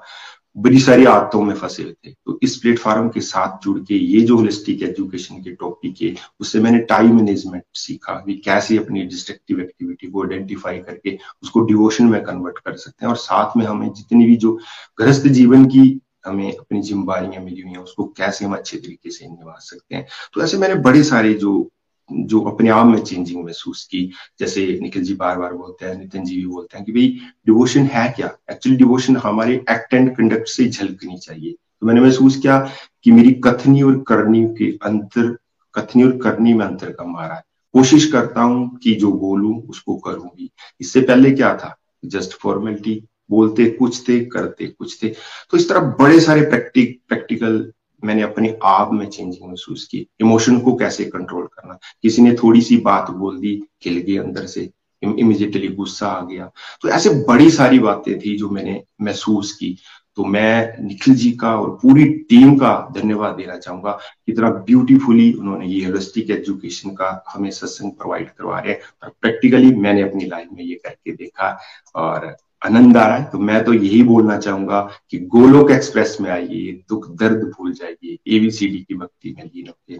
[0.57, 4.21] बड़ी सारी आदतों में फंसे हुए थे। तो इस प्लेटफॉर्म के साथ जुड़ के ये
[4.21, 9.61] जो होलिस्टिक एजुकेशन के टॉपिक है, उससे मैंने टाइम मैनेजमेंट सीखा कि कैसे अपनी डिस्ट्रक्टिव
[9.61, 13.91] एक्टिविटी को आइडेंटिफाई करके उसको डिवोशन में कन्वर्ट कर सकते हैं। और साथ में हमें
[13.93, 14.59] जितनी भी जो
[14.99, 19.27] गृहस्थ जीवन की हमें अपनी जिम्मेवारियाँ मिली हुई हैं, उसको कैसे हम अच्छे तरीके से
[19.27, 21.71] निभा सकते हैं। तो ऐसे मैंने बड़े सारे जो
[22.11, 26.25] जो अपने आप में चेंजिंग महसूस की। जैसे निखिल जी बार बार बोलते हैं, नितिन
[26.25, 27.07] जी भी बोलते हैं कि भाई
[27.45, 28.37] डिवोशन है क्या?
[28.51, 32.71] एक्चुअली डिवोशन हमारे एक्ट एंड कंडक्ट से झलकनी चाहिए। तो मैंने महसूस किया
[33.03, 35.37] कि मेरी कथनी और करनी के अंतर,
[35.75, 37.43] कथनी और करनी में अंतर कम आ रहा है।
[37.73, 40.51] कोशिश करता हूँ कि जो बोलूँ, उसको करूँगी।
[40.81, 41.75] इससे पहले क्या था?
[42.05, 45.09] जस्ट फॉर्मेलिटी बोलते कुछ थे, करते कुछ थे।
[45.49, 50.59] तो इस तरह बड़े सारे प्रैक्टिक प्रैक्टिकल मैंने अपने आप में चेंजिंग महसूस की। इमोशन
[50.59, 51.77] को कैसे कंट्रोल करना?
[52.03, 54.69] किसी ने थोड़ी सी बात बोल दी, खिल गई अंदर से
[55.03, 59.77] इमिजिएटली गुस्सा आ गया। तो ऐसे बड़ी सारी बातें थी जो मैंने महसूस की।
[60.15, 63.91] तो मैं निखिल जी का और पूरी टीम का धन्यवाद देना चाहूँगा
[64.25, 69.71] कितना ब्यूटीफुली उन्होंने ये होलिस्टिक एजुकेशन का हमें सत्संग प्रोवाइड करवा रहे हैं। और प्रैक्टिकली
[69.75, 71.57] मैंने अपनी लाइफ में ये करके देखा
[71.95, 76.29] और आनंद आ रहा है तो मैं तो यही बोलना चाहूँगा कि गोलोक एक्सप्रेस में
[76.31, 79.93] आइए दुख दर्द भूल जाइए एबीसीडी की भक्ति में लीन होते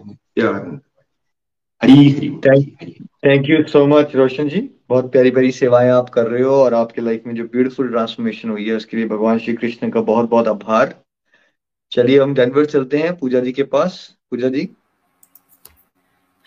[1.82, 2.28] Hari Hari
[3.24, 4.60] thank you so much Roshan ji.
[4.88, 8.50] बहुत प्यारी प्यारी सेवाएँ आप कर रहे हो और आपके लाइफ में जो ब्यूटीफुल ट्रांसफॉर्मेशन
[8.50, 10.94] हुई है उसके लिए भगवान श्री कृष्ण का बहुत बहुत आभार।
[11.92, 14.68] चलिए हम डेनवर चलते हैं पूजा जी के पास। पूजा जी।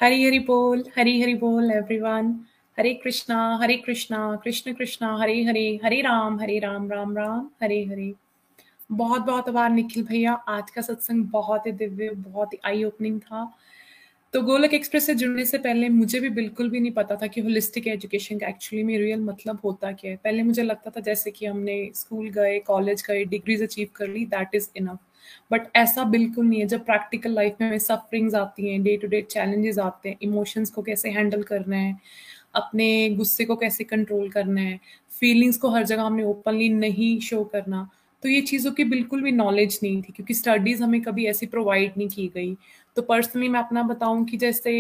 [0.01, 2.34] हरी हरी बोल हरी हरी बोल एवरीवन
[2.78, 7.84] हरे कृष्णा हरे कृष्णा, कृष्ण कृष्णा, हरे हरे हरे राम हरे राम राम राम, हरे
[7.86, 8.13] हरे।
[8.91, 13.19] बहुत बहुत आभार निखिल भैया। आज का सत्संग बहुत ही दिव्य, बहुत ही आई ओपनिंग
[13.19, 13.53] था।
[14.34, 17.41] तो गोलक एक्सप्रेस से जुड़ने से पहले मुझे भी बिल्कुल भी नहीं पता था कि
[17.41, 21.32] होलिस्टिक एजुकेशन का एक्चुअली में रियल मतलब होता क्या है। पहले मुझे लगता था जैसे
[21.32, 24.99] कि हमने स्कूल गए कॉलेज गए डिग्रीज अचीव कर ली दैट इज़ इनफ
[25.51, 29.21] बट ऐसा बिल्कुल नहीं है। जब प्रैक्टिकल लाइफ में सफरिंग्स आती हैं डे टू डे
[29.21, 31.97] चैलेंजेस आते हैं इमोशंस को कैसे हैंडल करना है
[32.55, 34.79] अपने गुस्से को कैसे कंट्रोल करना है?
[35.11, 37.87] फीलिंग्स को हर जगह हमने ओपनली नहीं शो करना।
[38.23, 41.93] तो ये चीज़ों की बिल्कुल भी नॉलेज नहीं थी क्योंकि स्टडीज़ हमें कभी ऐसी प्रोवाइड
[41.97, 42.55] नहीं की गई।
[42.97, 44.71] तो पर्सनली मैं अपना बताऊँ कि जैसे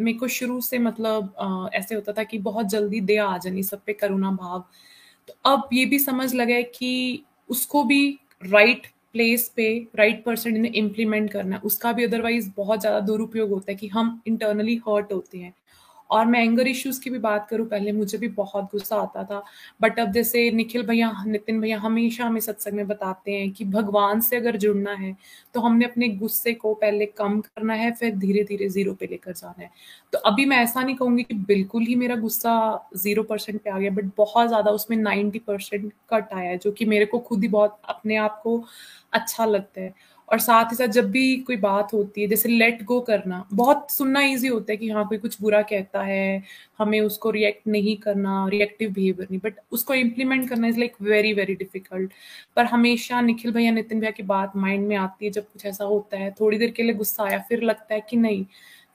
[0.00, 3.62] मेरे को शुरू से मतलब आ, ऐसे होता था कि बहुत जल्दी दे आ जानी
[3.62, 4.64] सब पे करुणा भाव।
[5.28, 8.08] तो अब ये भी समझ लगा है कि उसको भी
[8.44, 13.70] राइट प्लेस पे राइट पर्सन इन्हें इम्प्लीमेंट करना उसका भी अदरवाइज़ बहुत ज़्यादा दुरुपयोग होता
[13.72, 15.52] है कि हम इंटरनली हर्ट होते हैं।
[16.12, 19.42] और मैं एंगर इश्यूज़ की भी बात करूँ, पहले मुझे भी बहुत गुस्सा आता था।
[19.80, 24.20] बट अब जैसे निखिल भैया, नितिन भैया हमेशा हमें सत्संग में बताते हैं कि भगवान
[24.20, 25.14] से अगर जुड़ना है
[25.54, 29.32] तो हमने अपने गुस्से को पहले कम करना है, फिर धीरे धीरे ज़ीरो पे लेकर
[29.34, 29.70] जाना है।
[30.12, 32.54] तो अभी मैं ऐसा नहीं कहूँगी कि बिल्कुल ही मेरा गुस्सा
[32.96, 36.72] ज़ीरो परसेंट पे आ गया बट बहुत ज़्यादा उसमें नाइन्टी परसेंट कट आया है, जो
[36.72, 38.62] कि मेरे को खुद ही बहुत, अपने आप को
[39.12, 39.94] अच्छा लगता है।
[40.32, 43.90] और साथ ही साथ जब भी कोई बात होती है, जैसे लेट गो करना, बहुत
[43.90, 46.42] सुनना इजी होता है कि हाँ कोई कुछ बुरा कहता है,
[46.78, 51.32] हमें उसको रिएक्ट नहीं करना रिएक्टिव बिहेवियर नहीं बट उसको इम्प्लीमेंट करना is like very
[51.34, 52.12] very difficult
[52.56, 55.84] पर हमेशा निखिल भैया नितिन भैया की बात माइंड में आती है, जब कुछ ऐसा
[55.84, 58.44] होता है, थोड़ी देर के लिए गुस्सा आया, फिर लगता है कि नहीं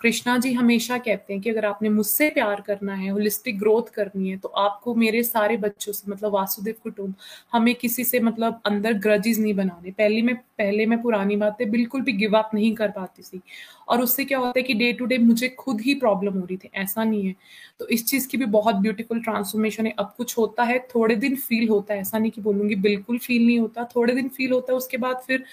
[0.02, 4.30] कृष्णा जी हमेशा कहते हैं कि अगर आपने मुझसे प्यार करना है होलिस्टिक ग्रोथ करनी
[4.30, 7.14] है तो आपको मेरे सारे बच्चों से मतलब वासुदेव कुटुंब,
[7.54, 12.02] हमें किसी से मतलब अंदर ग्रजेस नहीं बनाने। पहले में, पहले मैं पुरानी बातें बिल्कुल
[12.02, 13.42] भी गिव अप नहीं कर पाती थी।
[13.88, 16.58] और उससे क्या होता है कि डे टू डे मुझे खुद ही प्रॉब्लम हो रही
[16.58, 17.36] थी, ऐसा नहीं है।
[17.80, 21.36] तो इस चीज़ की भी बहुत ब्यूटीफुल ट्रांसफॉर्मेशन है। अब कुछ होता है, थोड़े दिन
[21.38, 24.72] फील होता है, ऐसा नहीं कि बोलूँगी बिल्कुल फील नहीं होता, थोड़े दिन फील होता
[24.74, 25.44] है, उसके बाद फिर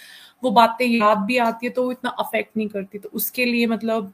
[0.45, 3.67] वो बातें याद भी आती है तो वो इतना अफेक्ट नहीं करती। तो उसके लिए
[3.67, 4.13] मतलब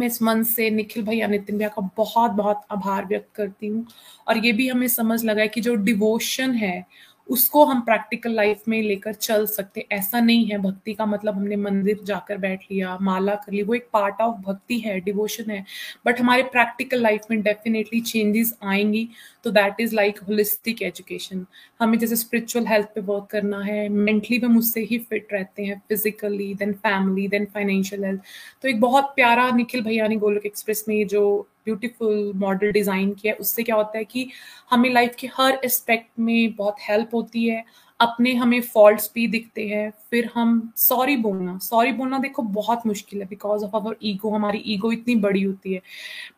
[0.00, 3.86] मैं इस मन से निखिल भैया नितिन भैया का बहुत बहुत आभार व्यक्त करती हूँ।
[4.28, 6.84] और ये भी हमें समझ लगा है कि जो डिवोशन है,
[7.28, 11.56] उसको हम प्रैक्टिकल लाइफ में लेकर चल सकते ऐसा नहीं है, भक्ति का मतलब हमने
[11.56, 15.64] मंदिर जाकर बैठ लिया, माला कर ली, वो एक पार्ट ऑफ़ भक्ति है डिवोशन है।
[16.06, 19.08] बट हमारे प्रैक्टिकल लाइफ में डेफिनेटली चेंजेस आएँगी।
[19.44, 21.44] तो that is like holistic education
[21.80, 25.80] हमें जैसे स्पिरिचुअल हेल्थ पे वर्क करना है मेंटली भी उससे ही फिट रहते हैं
[25.88, 28.20] physically then family then financial health
[28.62, 31.22] तो एक बहुत प्यारा निखिल भैया ने गोलक एक्सप्रेस में जो
[31.64, 34.28] ब्यूटीफुल मॉडल डिज़ाइन किया है, उससे क्या होता है कि
[34.70, 37.64] हमें लाइफ के हर एस्पेक्ट में बहुत हेल्प होती है
[38.00, 43.20] अपने हमें फॉल्ट्स भी दिखते हैं, फिर हम सॉरी बोलना। सॉरी बोलना देखो बहुत मुश्किल
[43.20, 45.80] है बिकॉज़ ऑफ़ अवर ईगो हमारी ईगो इतनी बड़ी होती है।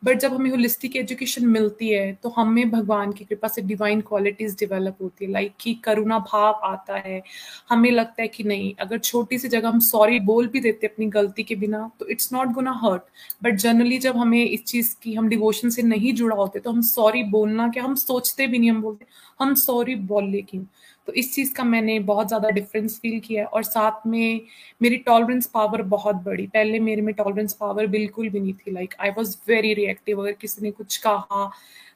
[0.05, 4.55] बट जब हमें होलिस्टिक एजुकेशन मिलती है तो हमें भगवान की कृपा से डिवाइन क्वालिटीज
[4.59, 7.21] डेवलप होती है। लाइक कि करुणा भाव आता है।
[7.69, 11.05] हमें लगता है कि नहीं, अगर छोटी सी जगह हम सॉरी बोल भी देते अपनी
[11.09, 13.01] गलती के बिना तो it's not gonna hurt
[13.43, 16.81] but generally जब हमें इस चीज़ की, हम डिवोशन से नहीं जुड़ा होते तो हम
[16.83, 19.05] सॉरी बोलना क्या, हम सोचते भी नहीं, हम बोलते
[19.39, 20.63] हम सॉरी बोल ले क्यों
[21.07, 24.41] तो इस चीज़ का मैंने बहुत ज़्यादा डिफरेंस फील किया और साथ में
[24.81, 28.93] मेरी टॉलरेंस पावर बहुत बड़ी। पहले मेरे में टॉलरेंस पावर बिल्कुल भी नहीं थी। Like
[28.99, 31.49] I was very reactive अगर किसी ने कुछ कहा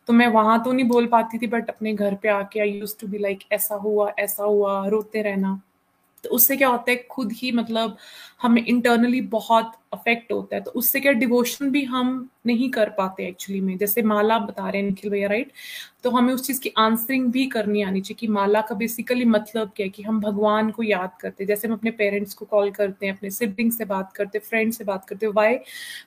[0.07, 2.95] तो मैं वहाँ तो नहीं बोल पाती थी बट अपने घर पे आके I used
[2.99, 5.59] to be like ऐसा हुआ ऐसा हुआ, रोते रहना।
[6.23, 7.97] तो उससे क्या होता है, खुद ही मतलब
[8.41, 13.27] हमें इंटरनली बहुत अफेक्ट होता है तो उससे क्या डिवोशन भी हम नहीं कर पाते
[13.27, 15.51] एक्चुअली में। जैसे माला बता रहे हैं निखिल भैया राइट
[16.03, 19.71] तो हमें उस चीज़ की आंसरिंग भी करनी आनी चाहिए कि माला का बेसिकली मतलब
[19.75, 22.71] क्या है कि हम भगवान को याद करते हैं। जैसे हम अपने पेरेंट्स को कॉल
[22.71, 25.55] करते हैं, अपने सिबलिंग से बात करते हैं फ्रेंड से बात करते हैं। वाई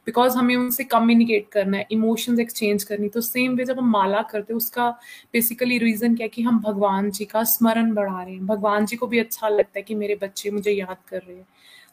[0.07, 4.23] बिकॉज़ हमें उनसे कम्युनिकेट करना है इमोशंस एक्सचेंज करनी तो सेम वे जब हम माला
[4.23, 4.91] करते हैं, उसका
[5.33, 8.97] बेसिकली रीजन क्या है कि हम भगवान जी का स्मरण बढ़ा रहे हैं। भगवान जी
[8.97, 11.47] को भी अच्छा लगता है कि मेरे बच्चे मुझे याद कर रहे हैं।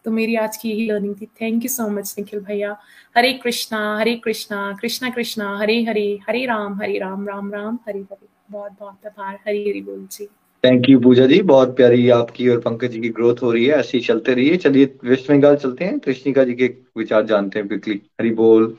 [0.08, 1.26] तो मेरी आज की यही लर्निंग थी.
[1.26, 2.78] Thank you so much Nikhil भैया.
[3.18, 8.00] हरे कृष्णा हरे कृष्णा कृष्णा कृष्णा हरे हरे हरे राम हरे राम राम राम हरे
[8.00, 10.26] हरे बहुत बहुत आभार हरी हरी बोल जी.
[10.64, 11.42] थैंक यू पूजा जी.
[11.42, 13.76] बहुत प्यारी आपकी और पंकज जी की ग्रोथ हो रही है.
[13.76, 14.58] ऐसी चलते रहिए.
[14.58, 16.00] चलिए वेस्ट बंगाल चलते हैं.
[16.00, 18.78] कृष्णिका जी के विचार जानते हैं क्विकली हरी बोल.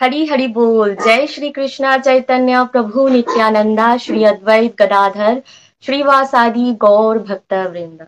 [0.00, 0.94] हरी हरी बोल.
[0.94, 5.42] जय श्री कृष्णा चैतन्य प्रभु नित्यानंदा श्री अद्वैत गदाधर
[5.82, 8.06] श्रीवासादि गौर भक्त वृंद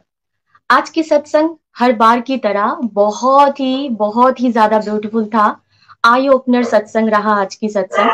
[0.71, 1.49] आज की सत्संग
[1.79, 5.45] हर बार की तरह बहुत ही बहुत ही ज़्यादा ब्यूटीफुल था।
[6.05, 8.11] आई ओपनर सत्संग रहा आज की सत्संग।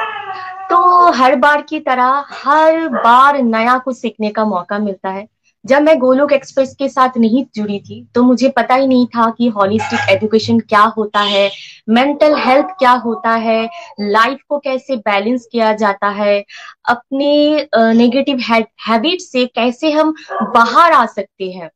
[0.70, 5.26] तो हर बार की तरह हर बार नया कुछ सीखने का मौका मिलता है।
[5.64, 9.30] जब मैं गोलोक एक्सप्रेस के साथ नहीं जुड़ी थी तो मुझे पता ही नहीं था
[9.30, 11.50] कि हॉलिस्टिक एजुकेशन क्या होता है
[11.90, 13.64] मेंटल हेल्थ क्या होता है
[14.02, 16.44] लाइफ को कैसे बैलेंस किया जाता है,
[16.86, 18.40] अपने नेगेटिव
[18.88, 20.14] हैबिट से कैसे हम
[20.54, 21.70] बाहर आ सकते हैं।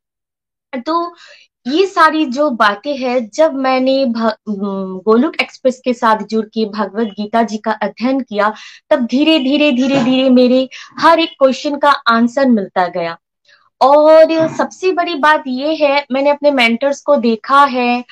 [0.80, 1.14] तो
[1.66, 7.42] ये सारी जो बातें हैं, जब मैंने गोलुक एक्सप्रेस के साथ जुड़ के भगवत गीता
[7.42, 8.52] जी का अध्ययन किया,
[8.90, 10.68] तब धीरे धीरे धीरे धीरे मेरे
[10.98, 13.16] हर एक क्वेश्चन का आंसर मिलता गया।
[13.80, 18.04] और सबसे बड़ी बात ये है, मैंने अपने मेंटर्स को देखा है,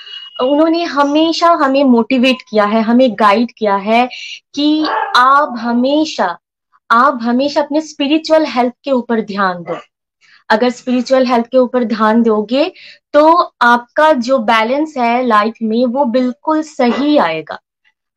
[0.42, 4.08] उन्होंने हमेशा हमें मोटिवेट किया है, हमें गाइड किया है
[4.54, 4.86] कि
[5.16, 6.38] आप हमेशा
[6.90, 9.76] आप हमेशा अपने स्पिरिचुअल हेल्थ के ऊपर ध्यान दो।
[10.53, 12.70] अगर स्पिरिचुअल हेल्थ के ऊपर ध्यान दोगे
[13.14, 13.32] तो
[13.62, 17.59] आपका जो बैलेंस है लाइफ में, वो बिल्कुल सही आएगा।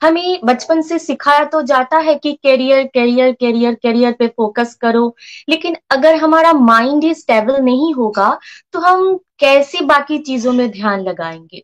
[0.01, 5.15] हमें बचपन से सिखाया तो जाता है कि करियर करियर करियर करियर पे फोकस करो,
[5.49, 8.38] लेकिन अगर हमारा माइंड ही स्टेबल नहीं होगा
[8.73, 11.63] तो हम कैसे बाकी चीज़ों में ध्यान लगाएँगे?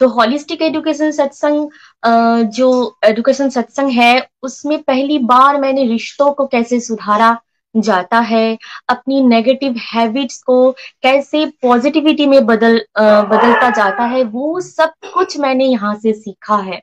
[0.00, 6.80] तो हॉलिस्टिक एजुकेशन सत्संग जो एजुकेशन सत्संग है, उसमें पहली बार मैंने रिश्तों को कैसे
[6.80, 7.36] सुधारा
[7.74, 8.56] जाता है,
[8.88, 10.70] अपनी नेगेटिव हैबिट्स को
[11.02, 16.80] कैसे पॉजिटिविटी में बदल बदलता जाता है, वो सब कुछ मैंने यहाँ से सीखा है।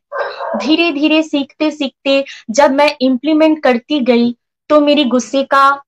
[0.58, 4.36] धीरे धीरे सीखते सीखते जब मैं इम्प्लीमेंट करती गई
[4.70, 5.82] तो मेरी गुस्से का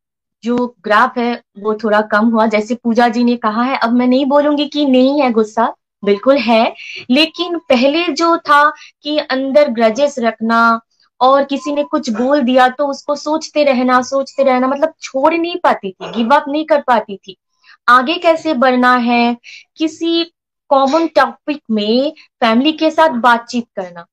[0.43, 4.07] जो ग्राफ है, वो थोड़ा कम हुआ। जैसे पूजा जी ने कहा है, अब मैं
[4.07, 5.73] नहीं बोलूँगी कि नहीं है गुस्सा,
[6.03, 6.73] बिल्कुल है।
[7.09, 8.63] लेकिन पहले जो था
[9.03, 10.79] कि अंदर ग्रजेस रखना
[11.21, 15.55] और किसी ने कुछ बोल दिया तो उसको सोचते रहना सोचते रहना मतलब छोड़ नहीं
[15.63, 17.37] पाती थी गिव अप नहीं कर पाती थी।
[17.89, 19.37] आगे कैसे बढ़ना है?
[19.77, 20.23] किसी
[20.69, 24.05] कॉमन टॉपिक में फैमिली के साथ बातचीत करना।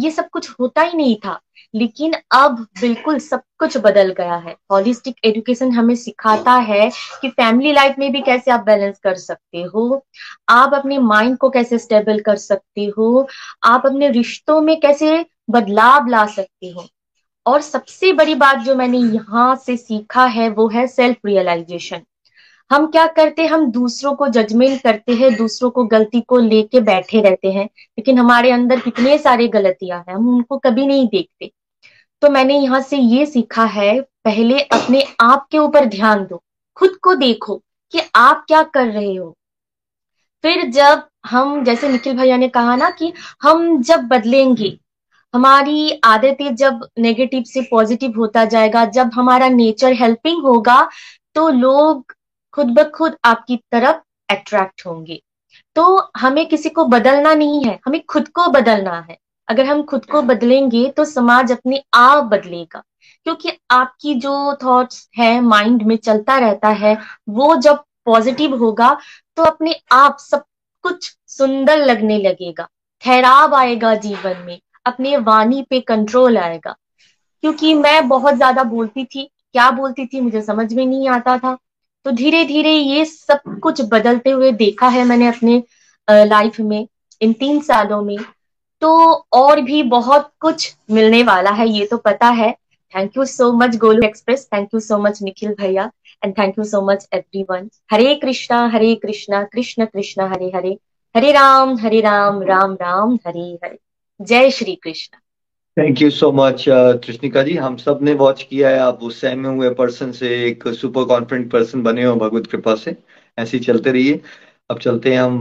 [0.00, 1.40] ये सब कुछ होता ही नहीं था।
[1.74, 6.90] लेकिन अब बिल्कुल सब कुछ बदल गया है। हॉलिस्टिक एजुकेशन हमें सिखाता है
[7.22, 10.04] कि फैमिली लाइफ में भी कैसे आप बैलेंस कर सकते हो।
[10.48, 13.28] आप अपने माइंड को कैसे स्टेबल कर सकते हो।
[13.64, 16.86] आप अपने रिश्तों में कैसे बदलाव ला सकते हो।
[17.46, 22.02] और सबसे बड़ी बात जो मैंने यहाँ से सीखा है वो है सेल्फ रियलाइजेशन
[22.70, 23.48] हम क्या करते हैं?
[23.48, 28.18] हम दूसरों को जजमेंट करते हैं, दूसरों को गलती को लेके बैठे रहते हैं। लेकिन
[28.18, 31.50] हमारे अंदर कितने सारे गलतियाँ हैं, हम उनको कभी नहीं देखते।
[32.22, 36.42] तो मैंने यहाँ से ये सीखा है, पहले अपने आप के ऊपर ध्यान दो।
[36.76, 37.56] खुद को देखो
[37.92, 39.36] कि आप क्या कर रहे हो।
[40.44, 43.12] फिर जब हम, जैसे निखिल भैया ने कहा ना कि
[43.42, 44.78] हम जब बदलेंगे,
[45.34, 50.88] हमारी आदतें जब नेगेटिव से पॉजिटिव होता जाएगा, जब हमारा नेचर हेल्पिंग होगा
[51.34, 52.14] तो लोग
[52.54, 55.20] खुद ब खुद आपकी तरफ़ अट्रैक्ट होंगे।
[55.76, 59.16] तो हमें किसी को बदलना नहीं है, हमें खुद को बदलना है।
[59.48, 62.82] अगर हम खुद को बदलेंगे तो समाज अपने आप बदलेगा।
[63.26, 66.96] क्योंकि आपकी जो थॉट्स है माइंड में चलता रहता है,
[67.28, 68.96] वो जब पॉजिटिव होगा
[69.36, 70.44] तो अपने आप सब
[70.84, 72.68] कुछ सुंदर लगने लगेगा।
[73.02, 76.74] ठहराव आएगा जीवन में, अपने वाणी पे कंट्रोल आएगा।
[77.44, 81.56] क्योंकि मैं बहुत ज़्यादा बोलती थी, क्या बोलती थी मुझे समझ में नहीं आता था।
[82.06, 85.62] तो धीरे धीरे ये सब कुछ बदलते हुए देखा है मैंने अपने
[86.08, 86.86] लाइफ में,
[87.20, 88.16] इन तीन सालों में।
[88.82, 88.90] तो
[89.32, 92.52] और भी बहुत कुछ मिलने वाला है, ये तो पता है।
[92.94, 95.90] Thank you so much Golu express thank you so much Nikhil भैया.
[96.24, 100.76] And thank you so much everyone Hare Krishna Hare Krishna Krishna Krishna Hare Hare
[101.14, 103.78] Hare Ram Hare Ram Ram Ram Hare Hare
[104.20, 105.18] जय Shri Krishna
[105.80, 106.64] thank you so much
[107.04, 111.04] Krishnika ji हम सबने watch किया है। आप उस सहमे हुए person से, एक सुपर
[111.04, 112.96] कॉन्फिडेंट पर्सन बने हो भगवत कृपा से।
[113.38, 114.20] ऐसे ही चलते रहिए।
[114.70, 115.38] अब चलते हैं हम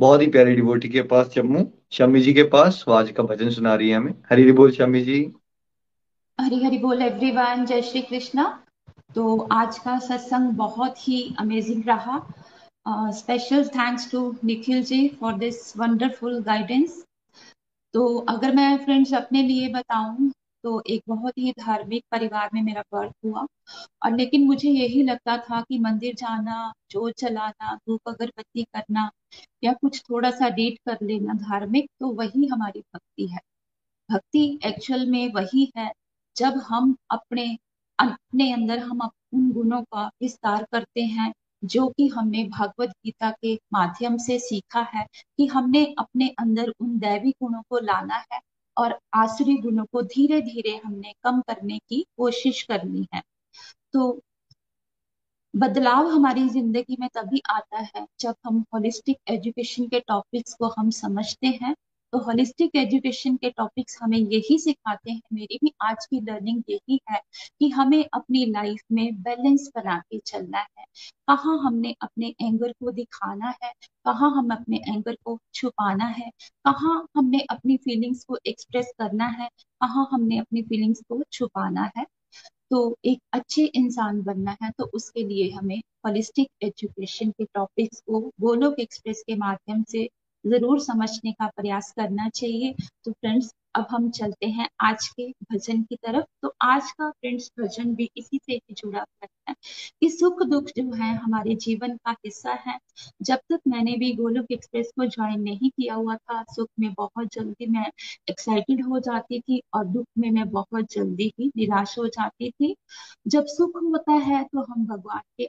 [0.00, 3.50] बहुत ही प्यारी डिवोटी के पास जम्मू शमी जी के पास। वो आज का भजन
[3.50, 5.20] सुना रही है हमें। हरी हरी बोल शमी जी।
[6.38, 8.64] हरी हरी बोल एवरीवन जय श्री कृष्णा।
[9.14, 12.20] तो आज का सत्संग बहुत ही अमेजिंग रहा।
[13.12, 17.04] Special thanks to Nikhil ji for this wonderful guidance
[17.94, 20.30] तो अगर मैं फ्रेंड्स अपने लिए बताऊँ
[20.64, 23.46] तो एक बहुत ही धार्मिक परिवार में मेरा बर्थ हुआ।
[24.04, 29.10] और लेकिन मुझे यही लगता था कि मंदिर जाना जोत चलाना, धूप अगरबत्ती करना
[29.62, 33.40] या कुछ थोड़ा सा रीड कर लेना धार्मिक तो वही हमारी भक्ति है।
[34.08, 35.90] भक्ति एक्चुअल में वही है,
[36.36, 37.46] जब हम अपने
[37.98, 41.32] अपने अंदर हम उन गुणों का विस्तार करते हैं
[41.64, 45.06] जो कि हमने भगवत गीता के माध्यम से सीखा है
[45.38, 48.40] कि हमने अपने अंदर उन दैवी गुणों को लाना है
[48.76, 53.22] और आसुरी गुणों को धीरे धीरे हमने कम करने की कोशिश करनी है।
[53.94, 54.20] तो
[55.54, 60.90] बदलाव हमारी ज़िंदगी में तभी आता है जब हम होलिस्टिक एजुकेशन के टॉपिक्स को हम
[60.90, 61.74] समझते हैं
[62.12, 66.98] तो होलिस्टिक एजुकेशन के टॉपिक्स हमें यही सिखाते हैं, मेरी भी आज की लर्निंग यही
[67.10, 67.20] है
[67.60, 70.84] कि हमें अपनी लाइफ में बैलेंस बना के चलना है।
[71.28, 73.72] कहाँ हमने अपने एंगर को दिखाना है,
[74.06, 76.30] कहाँ हम अपने एंगर को छुपाना है,
[76.64, 79.48] कहाँ हमने अपनी फीलिंग्स को एक्सप्रेस करना है,
[79.80, 82.06] कहाँ हमने अपनी फीलिंग्स को छुपाना है।
[82.70, 88.20] तो एक अच्छे इंसान बनना है तो उसके लिए हमें होलिस्टिक एजुकेशन के टॉपिक्स को,
[88.40, 90.08] गोलोक एक्सप्रेस के माध्यम से
[90.44, 92.74] ज़रूर समझने का प्रयास करना चाहिए।
[93.04, 97.50] तो फ्रेंड्स अब हम चलते हैं आज के भजन की तरफ़। तो आज का फ्रेंड्स
[97.60, 99.54] भजन भी इसी से ही जुड़ा हुआ है
[100.00, 102.78] कि सुख दुख जो है हमारे जीवन का हिस्सा है।
[103.22, 107.28] जब तक मैंने भी गोलोक एक्सप्रेस को ज्वाइन नहीं किया हुआ था, सुख में बहुत
[107.34, 107.86] जल्दी मैं
[108.30, 112.74] एक्साइटेड हो जाती थी और दुख में मैं बहुत जल्दी ही निराश हो जाती थी।
[113.26, 115.44] जब सुख होता है तो हम भगवान के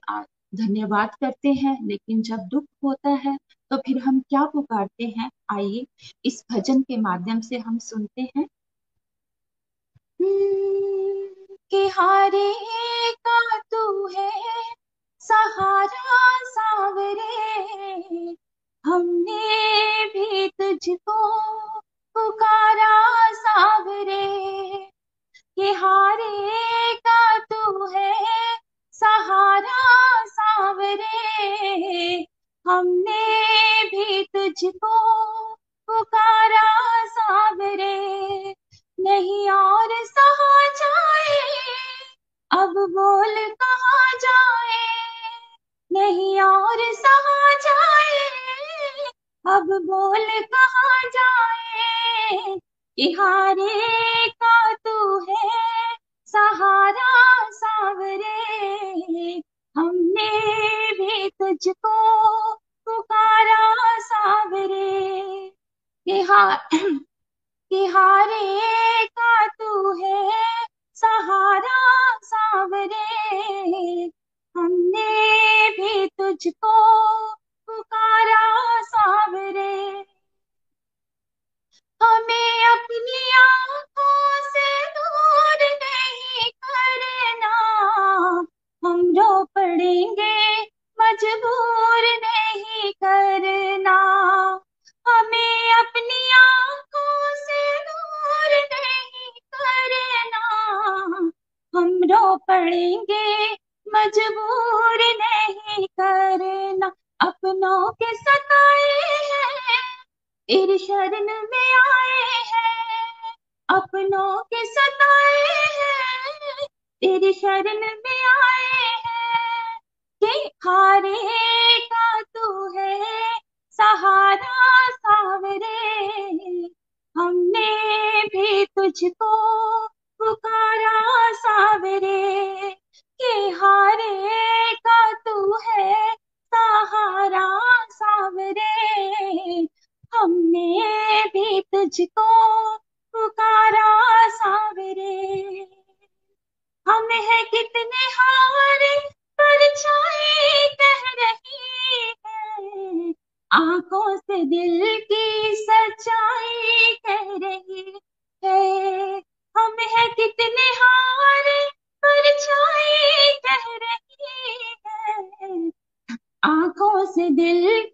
[0.56, 3.38] धन्यवाद करते हैं, लेकिन जब दुख होता है
[3.72, 5.32] तो फिर हम क्या पुकारते हैं?
[5.51, 5.86] आइए,
[6.26, 8.45] इस भजन के माध्यम से हम सुनते हैं।
[11.72, 12.54] कि हारे
[13.28, 14.32] का तू है,
[15.20, 17.43] सहारा सावरे,
[18.86, 21.39] हमने भी तुझको
[22.18, 24.54] पुकारा सावरे।
[25.56, 28.62] कि हारे का तू है
[28.93, 31.07] सहारा सावरे,
[32.67, 34.95] हमने भी तुझको
[35.87, 36.69] पुकारा
[37.05, 38.55] सावरे।
[38.99, 41.41] नहीं और सहा जाए,
[42.51, 44.87] अब बोल कहा जाए।
[45.91, 48.29] नहीं और सहा जाए,
[49.45, 52.59] अब बोल कहा जाए।
[52.97, 57.49] कि हारे का तू है सहारा
[66.71, 66.79] कि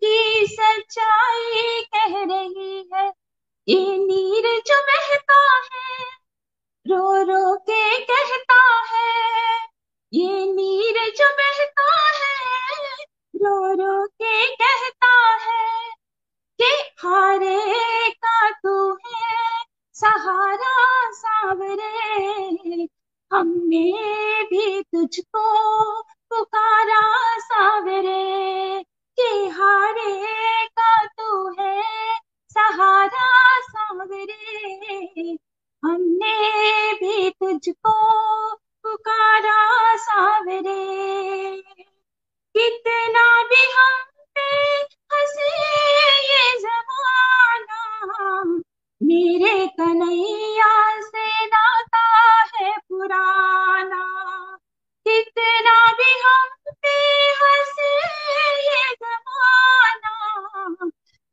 [0.10, 3.14] की सच्चाई कह रही है।
[3.68, 6.03] ये नीर जो बहता है,
[6.88, 9.60] रो रो के कहता है।
[10.14, 13.03] ये नीर जो बहता है,
[13.36, 15.89] रो रो के कहता है
[16.62, 22.20] कि हारे का तू है, सहारा सावरे।
[23.34, 23.91] हमने
[24.43, 28.88] भी तुझको पुकारा सावरे।
[29.20, 31.84] कि हारे का तू है,
[32.49, 35.38] सहारा सावरे।
[35.84, 37.95] हमने भी तुझको
[38.55, 41.61] पुकारा सावरे।
[42.57, 44.76] कितना भी हम पे
[45.15, 45.51] हंसे
[46.22, 48.43] ये जमाना,
[49.03, 52.07] मेरे कन्हैया से नाता
[52.55, 54.03] है पुराना।
[55.07, 57.09] कितना भी हम पे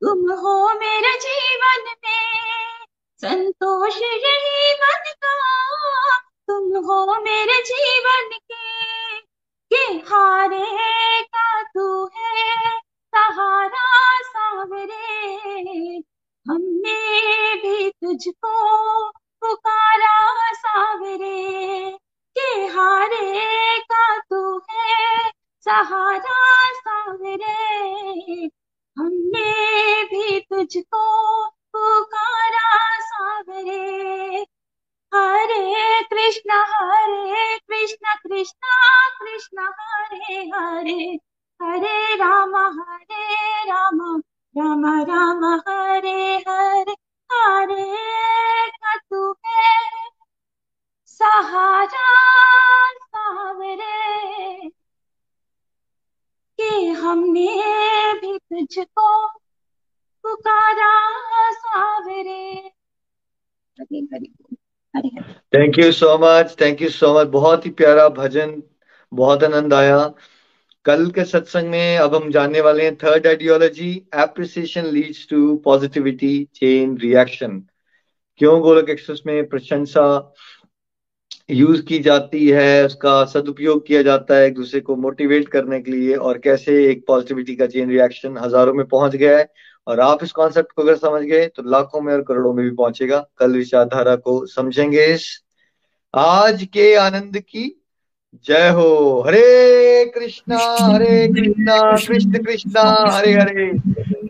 [0.00, 2.86] तुम हो मेरे जीवन में।
[3.16, 9.20] संतोष यही मन का। तुम हो मेरे जीवन के।
[9.76, 12.78] के हारे का तू है।
[13.14, 15.38] सहारा सावरे।
[16.50, 18.52] हमने भी तुझको
[19.10, 21.90] पुकारा सावरे,
[22.38, 25.30] के हारे का तू है
[25.60, 28.46] सहारा सावरे।
[28.96, 31.04] हमने भी तुझको
[31.48, 34.46] पुकारा सावरे,
[35.14, 38.80] हरे कृष्ण हरे कृष्ण कृष्ण
[39.20, 41.18] कृष्ण, हरे हरे
[41.60, 44.22] हरे राम हरे राम।
[44.56, 46.96] राम राम, हरे हरे
[47.32, 47.96] हरे
[48.84, 50.08] का है
[51.06, 52.18] सहारा,
[52.92, 54.68] सावरे।
[56.60, 57.62] कि हमने
[58.14, 59.28] भी तुझको
[60.22, 61.10] पुकारा,
[61.50, 62.70] सावरे।
[65.54, 68.62] Thank you so much thank you so much बहुत ही प्यारा भजन,
[69.12, 70.14] बहुत आनंद आया।
[70.86, 76.32] कल के सत्संग में अब हम जानने वाले हैं third ideology appreciation leads to positivity
[76.54, 77.62] chain reaction
[78.40, 80.34] क्यों गोलक एक्सप्रेस में प्रशंसा
[81.50, 85.90] यूज़ की जाती है, उसका सदुपयोग किया जाता है एक दूसरे को मोटिवेट करने के
[85.90, 89.48] लिए, और कैसे एक पॉजिटिविटी का चेन रिएक्शन हज़ारों में पहुँच गया है।
[89.86, 92.74] और आप इस कॉन्सेप्ट को अगर समझ गए तो लाखों में और करोड़ों में भी
[92.76, 95.28] पहुंचेगा। कल विचारधारा को समझेंगे इस।
[96.14, 97.64] आज के आनंद की
[98.46, 101.76] जय हो। Hare Krishna Hare Krishna
[102.06, 103.64] Krishna Krishna Hare Hare.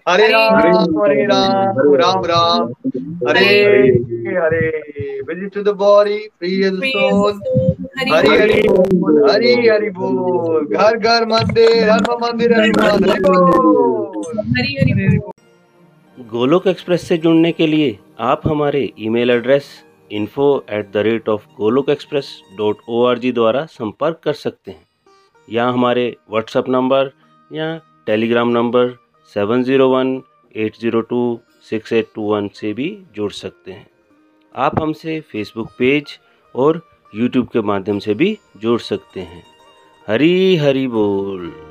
[0.08, 0.54] Hare Ram
[1.00, 2.68] Hare Ram Ram Ram.
[3.28, 3.46] Hare
[4.36, 4.68] Hare.
[5.28, 7.40] Visit to the body free as soul
[7.98, 15.18] Hari Hari बोल हरि हरि बोल। घर घर मंदिर हर मंदिर। हरि बोल। हरी हरी
[15.18, 15.32] बोल।
[16.18, 17.98] गोलोक एक्सप्रेस से जुड़ने के लिए
[18.30, 19.64] आप हमारे email address
[20.12, 24.70] info at the rate of Golok express dot O R G द्वारा संपर्क कर सकते
[24.70, 24.86] हैं।
[25.48, 27.10] या हमारे व्हाट्सएप नंबर
[27.52, 28.96] या Telegram number
[29.34, 30.22] seven zero one
[30.56, 31.40] eight zero two
[31.70, 33.86] six eight two one से भी जुड़ सकते हैं।
[34.54, 36.18] आप हमसे फेसबुक पेज
[36.54, 36.82] और
[37.14, 39.42] यूट्यूब के माध्यम से भी जुड़ सकते हैं।
[40.08, 41.67] हरी हरी बोल।